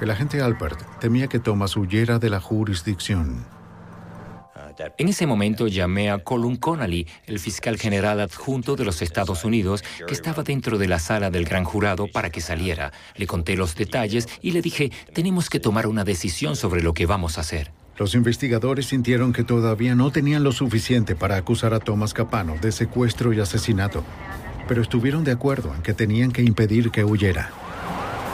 [0.00, 3.55] El agente Albert temía que Thomas huyera de la jurisdicción.
[4.98, 9.82] En ese momento llamé a Colin Connolly, el fiscal general adjunto de los Estados Unidos,
[10.06, 12.92] que estaba dentro de la sala del gran jurado para que saliera.
[13.14, 17.06] Le conté los detalles y le dije, tenemos que tomar una decisión sobre lo que
[17.06, 17.72] vamos a hacer.
[17.96, 22.70] Los investigadores sintieron que todavía no tenían lo suficiente para acusar a Thomas Capano de
[22.70, 24.04] secuestro y asesinato,
[24.68, 27.50] pero estuvieron de acuerdo en que tenían que impedir que huyera.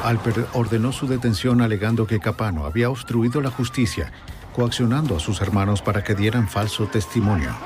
[0.03, 4.11] Alpert ordenó su detención alegando que Capano había obstruido la justicia
[4.53, 7.57] coaccionando a sus hermanos para que dieran falso testimonio.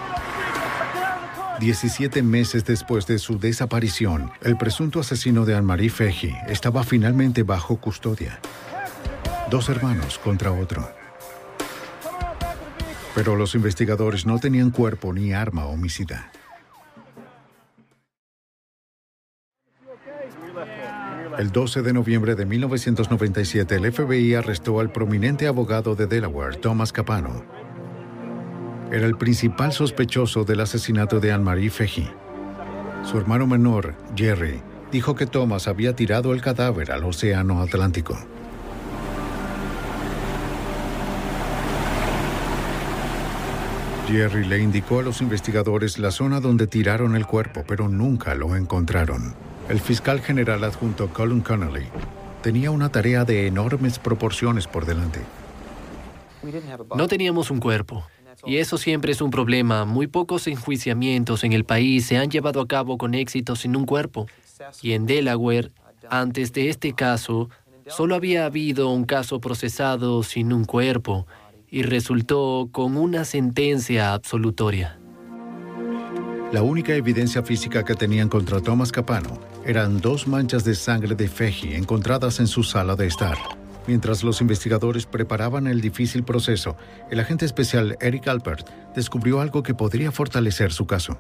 [1.59, 7.76] 17 meses después de su desaparición, el presunto asesino de Anne-Marie Feji estaba finalmente bajo
[7.78, 8.41] custodia.
[9.51, 10.91] Dos hermanos contra otro.
[13.14, 16.30] Pero los investigadores no tenían cuerpo ni arma homicida.
[21.39, 26.95] El 12 de noviembre de 1997, el FBI arrestó al prominente abogado de Delaware, Thomas
[26.95, 27.45] Capano.
[28.91, 32.09] Era el principal sospechoso del asesinato de Anne-Marie Feji.
[33.03, 38.16] Su hermano menor, Jerry, dijo que Thomas había tirado el cadáver al Océano Atlántico.
[44.09, 48.57] Jerry le indicó a los investigadores la zona donde tiraron el cuerpo, pero nunca lo
[48.57, 49.45] encontraron.
[49.69, 51.87] El fiscal general adjunto Colin Connolly
[52.41, 55.19] tenía una tarea de enormes proporciones por delante.
[56.95, 58.07] No teníamos un cuerpo.
[58.45, 59.85] Y eso siempre es un problema.
[59.85, 63.87] Muy pocos enjuiciamientos en el país se han llevado a cabo con éxito sin un
[63.87, 64.29] cuerpo.
[64.83, 65.73] Y en Delaware,
[66.11, 67.51] antes de este caso,
[67.89, 71.27] solo había habido un caso procesado sin un cuerpo
[71.69, 75.01] y resultó con una sentencia absolutoria.
[76.53, 81.29] La única evidencia física que tenían contra Thomas Capano eran dos manchas de sangre de
[81.29, 83.37] Feji encontradas en su sala de estar.
[83.87, 86.77] Mientras los investigadores preparaban el difícil proceso,
[87.11, 91.19] el agente especial Eric Alpert descubrió algo que podría fortalecer su caso.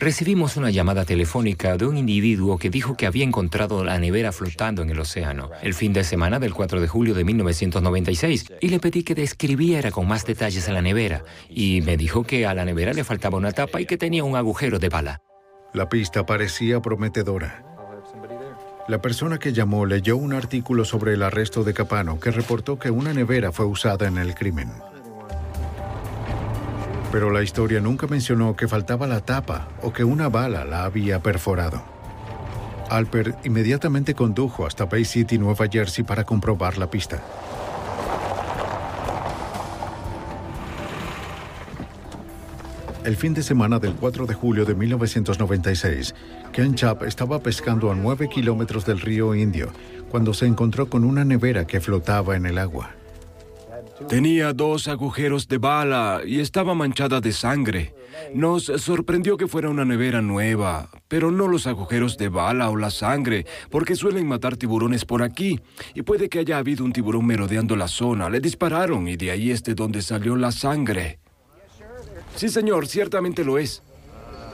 [0.00, 4.82] Recibimos una llamada telefónica de un individuo que dijo que había encontrado la nevera flotando
[4.82, 8.80] en el océano el fin de semana del 4 de julio de 1996 y le
[8.80, 12.66] pedí que describiera con más detalles a la nevera y me dijo que a la
[12.66, 15.22] nevera le faltaba una tapa y que tenía un agujero de bala.
[15.72, 17.64] La pista parecía prometedora.
[18.88, 22.90] La persona que llamó leyó un artículo sobre el arresto de Capano que reportó que
[22.90, 24.70] una nevera fue usada en el crimen.
[27.10, 31.22] Pero la historia nunca mencionó que faltaba la tapa o que una bala la había
[31.22, 31.82] perforado.
[32.90, 37.22] Alpert inmediatamente condujo hasta Bay City, Nueva Jersey, para comprobar la pista.
[43.04, 46.14] El fin de semana del 4 de julio de 1996,
[46.52, 49.72] Ken Chap estaba pescando a 9 kilómetros del río Indio
[50.08, 52.94] cuando se encontró con una nevera que flotaba en el agua.
[54.08, 57.92] Tenía dos agujeros de bala y estaba manchada de sangre.
[58.34, 62.90] Nos sorprendió que fuera una nevera nueva, pero no los agujeros de bala o la
[62.90, 65.58] sangre, porque suelen matar tiburones por aquí.
[65.94, 68.30] Y puede que haya habido un tiburón merodeando la zona.
[68.30, 71.21] Le dispararon y de ahí es de donde salió la sangre.
[72.36, 73.82] Sí, señor, ciertamente lo es.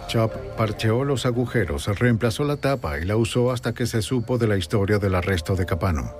[0.08, 4.46] Chop parcheó los agujeros, reemplazó la tapa y la usó hasta que se supo de
[4.46, 6.14] la historia del arresto de Capano.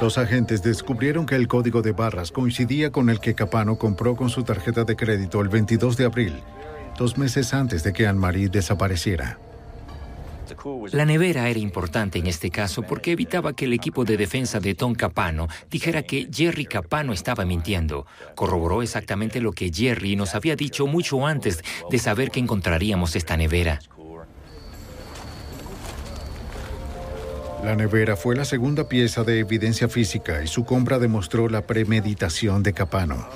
[0.00, 4.30] Los agentes descubrieron que el código de barras coincidía con el que Capano compró con
[4.30, 6.42] su tarjeta de crédito el 22 de abril,
[6.96, 9.38] dos meses antes de que Anne-Marie desapareciera.
[10.92, 14.74] La nevera era importante en este caso porque evitaba que el equipo de defensa de
[14.74, 18.06] Tom Capano dijera que Jerry Capano estaba mintiendo.
[18.34, 23.36] Corroboró exactamente lo que Jerry nos había dicho mucho antes de saber que encontraríamos esta
[23.36, 23.80] nevera.
[27.64, 32.62] La nevera fue la segunda pieza de evidencia física y su compra demostró la premeditación
[32.62, 33.28] de Capano.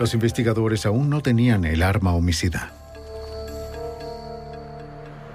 [0.00, 2.79] Los investigadores aún no tenían el arma homicida.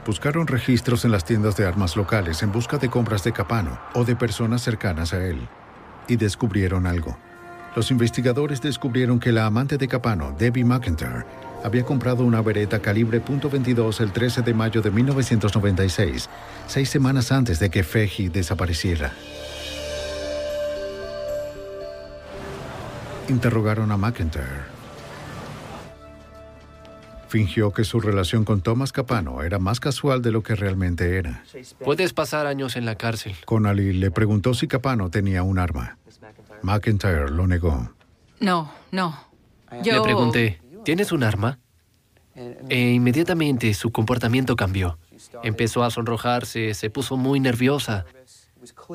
[0.05, 4.05] Buscaron registros en las tiendas de armas locales en busca de compras de Capano o
[4.05, 5.47] de personas cercanas a él.
[6.07, 7.17] y descubrieron algo.
[7.75, 11.25] Los investigadores descubrieron que la amante de Capano, Debbie McIntyre,
[11.63, 16.29] había comprado una vereta calibre .22 el 13 de mayo de 1996,
[16.67, 19.13] seis semanas antes de que Feji desapareciera.
[23.27, 24.74] Interrogaron a McIntyre.
[27.35, 31.43] Fingió que su relación con Thomas Capano era más casual de lo que realmente era.
[31.83, 33.35] Puedes pasar años en la cárcel.
[33.43, 35.97] Connolly le preguntó si Capano tenía un arma.
[36.61, 37.91] McIntyre lo negó.
[38.39, 39.19] No, no.
[39.83, 39.97] Yo...
[39.97, 41.59] Le pregunté, ¿tienes un arma?
[42.69, 44.97] E inmediatamente su comportamiento cambió.
[45.43, 48.05] Empezó a sonrojarse, se puso muy nerviosa.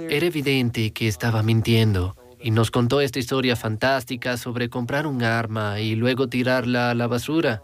[0.09, 5.81] Era evidente que estaba mintiendo y nos contó esta historia fantástica sobre comprar un arma
[5.81, 7.63] y luego tirarla a la basura.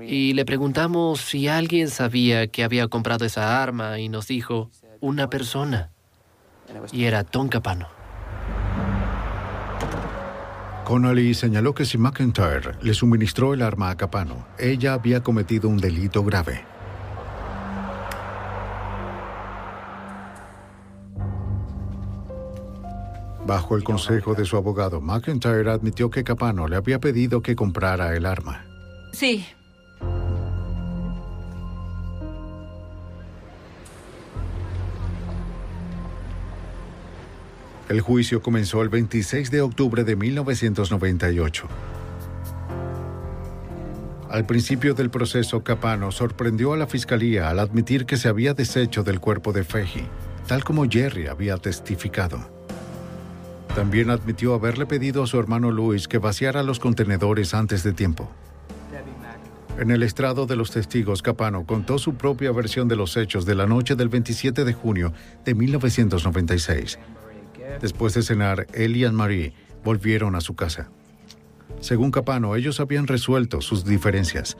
[0.00, 4.70] Y le preguntamos si alguien sabía que había comprado esa arma y nos dijo,
[5.00, 5.90] una persona.
[6.92, 7.88] Y era Tom Capano.
[10.84, 15.78] Connolly señaló que si McIntyre le suministró el arma a Capano, ella había cometido un
[15.78, 16.64] delito grave.
[23.44, 28.14] Bajo el consejo de su abogado, McIntyre admitió que Capano le había pedido que comprara
[28.16, 28.64] el arma.
[29.12, 29.44] Sí.
[37.88, 41.68] El juicio comenzó el 26 de octubre de 1998.
[44.28, 49.04] Al principio del proceso, Capano sorprendió a la fiscalía al admitir que se había deshecho
[49.04, 50.04] del cuerpo de Feji,
[50.48, 52.50] tal como Jerry había testificado.
[53.76, 58.28] También admitió haberle pedido a su hermano Luis que vaciara los contenedores antes de tiempo.
[59.78, 63.54] En el estrado de los testigos, Capano contó su propia versión de los hechos de
[63.54, 65.12] la noche del 27 de junio
[65.44, 66.98] de 1996.
[67.80, 69.52] Después de cenar, él y Anne-Marie
[69.84, 70.88] volvieron a su casa.
[71.80, 74.56] Según Capano, ellos habían resuelto sus diferencias.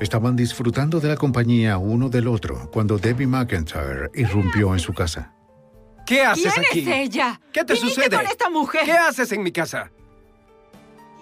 [0.00, 5.32] Estaban disfrutando de la compañía uno del otro cuando Debbie McIntyre irrumpió en su casa.
[6.06, 6.80] ¿Qué haces ¿Quién aquí?
[6.80, 7.40] es ella?
[7.52, 8.16] ¿Qué te ¿Viniste sucede?
[8.16, 8.82] con esta mujer?
[8.84, 9.90] ¿Qué haces en mi casa?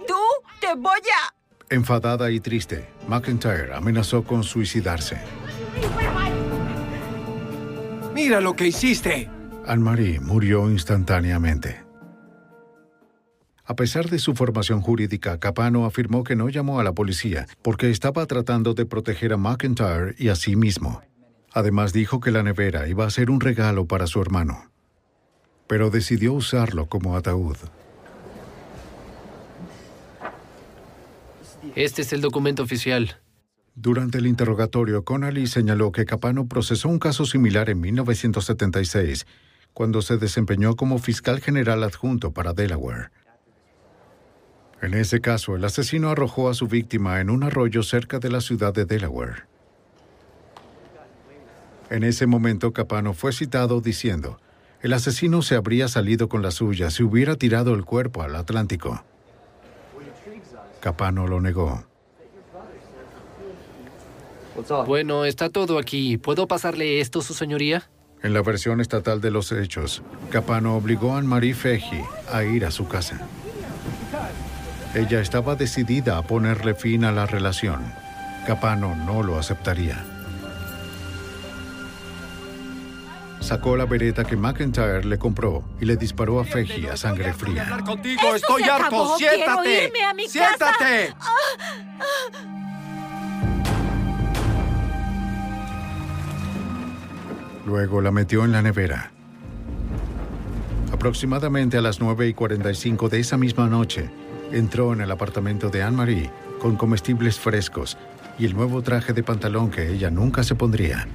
[0.07, 0.15] Tú
[0.61, 1.35] te voy a...
[1.71, 5.19] Enfadada y triste, McIntyre amenazó con suicidarse.
[8.15, 9.29] Mira lo que hiciste.
[9.69, 11.85] Anne-Marie murió instantáneamente.
[13.67, 17.91] A pesar de su formación jurídica, Capano afirmó que no llamó a la policía porque
[17.91, 21.03] estaba tratando de proteger a McIntyre y a sí mismo.
[21.53, 24.71] Además dijo que la nevera iba a ser un regalo para su hermano,
[25.67, 27.59] pero decidió usarlo como ataúd.
[31.75, 33.19] Este es el documento oficial.
[33.75, 39.27] Durante el interrogatorio, Connolly señaló que Capano procesó un caso similar en 1976,
[39.79, 43.13] cuando se desempeñó como fiscal general adjunto para Delaware.
[44.83, 48.41] En ese caso, el asesino arrojó a su víctima en un arroyo cerca de la
[48.41, 49.45] ciudad de Delaware.
[51.91, 54.41] En ese momento, Capano fue citado diciendo,
[54.83, 59.05] el asesino se habría salido con la suya si hubiera tirado el cuerpo al Atlántico.
[60.81, 61.85] Capano lo negó.
[64.89, 66.17] Bueno, está todo aquí.
[66.19, 67.89] ¿Puedo pasarle esto, su señoría?
[68.23, 72.03] En la versión estatal de los hechos, Capano obligó a Anne-Marie Feji
[72.33, 73.19] a ir a su casa.
[74.95, 77.81] Ella estaba decidida a ponerle fin a la relación.
[78.47, 80.05] Capano no lo aceptaría.
[83.41, 87.79] Sacó la vereta que McIntyre le compró y le disparó a Feji a sangre fría.
[87.87, 89.17] contigo, ¡Esto estoy harto.
[89.17, 89.93] Siéntate.
[90.29, 91.15] Siéntate.
[97.69, 99.11] Luego la metió en la nevera.
[100.91, 104.09] Aproximadamente a las 9 y 45 de esa misma noche,
[104.51, 106.31] entró en el apartamento de Anne-Marie
[106.63, 107.99] con comestibles frescos
[108.39, 111.07] y el nuevo traje de pantalón que ella nunca se pondría.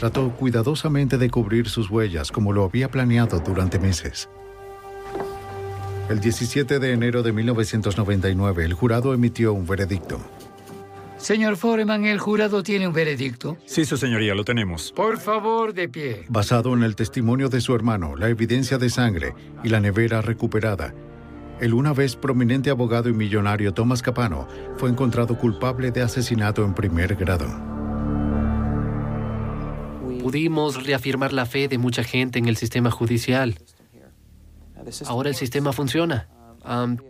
[0.00, 4.28] Trató cuidadosamente de cubrir sus huellas como lo había planeado durante meses.
[6.08, 10.18] El 17 de enero de 1999, el jurado emitió un veredicto.
[11.18, 13.56] Señor Foreman, el jurado tiene un veredicto.
[13.64, 14.92] Sí, su señoría, lo tenemos.
[14.92, 16.24] Por favor, de pie.
[16.28, 20.94] Basado en el testimonio de su hermano, la evidencia de sangre y la nevera recuperada,
[21.60, 24.46] el una vez prominente abogado y millonario Thomas Capano
[24.76, 27.46] fue encontrado culpable de asesinato en primer grado.
[30.20, 33.58] Pudimos reafirmar la fe de mucha gente en el sistema judicial.
[35.06, 36.28] Ahora el sistema funciona.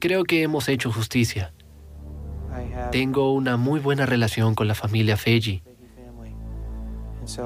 [0.00, 1.52] Creo que hemos hecho justicia.
[2.92, 5.62] Tengo una muy buena relación con la familia Feji.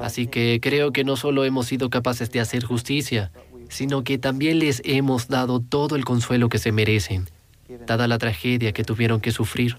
[0.01, 3.31] Así que creo que no solo hemos sido capaces de hacer justicia,
[3.69, 7.29] sino que también les hemos dado todo el consuelo que se merecen,
[7.87, 9.77] dada la tragedia que tuvieron que sufrir.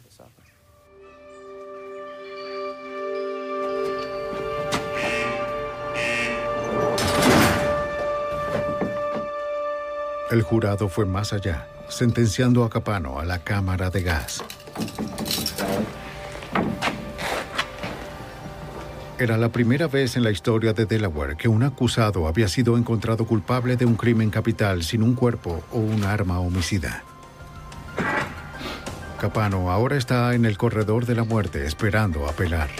[10.31, 14.43] El jurado fue más allá, sentenciando a Capano a la cámara de gas.
[19.19, 23.27] Era la primera vez en la historia de Delaware que un acusado había sido encontrado
[23.27, 27.05] culpable de un crimen capital sin un cuerpo o un arma homicida.
[29.21, 32.71] Capano ahora está en el corredor de la muerte esperando apelar.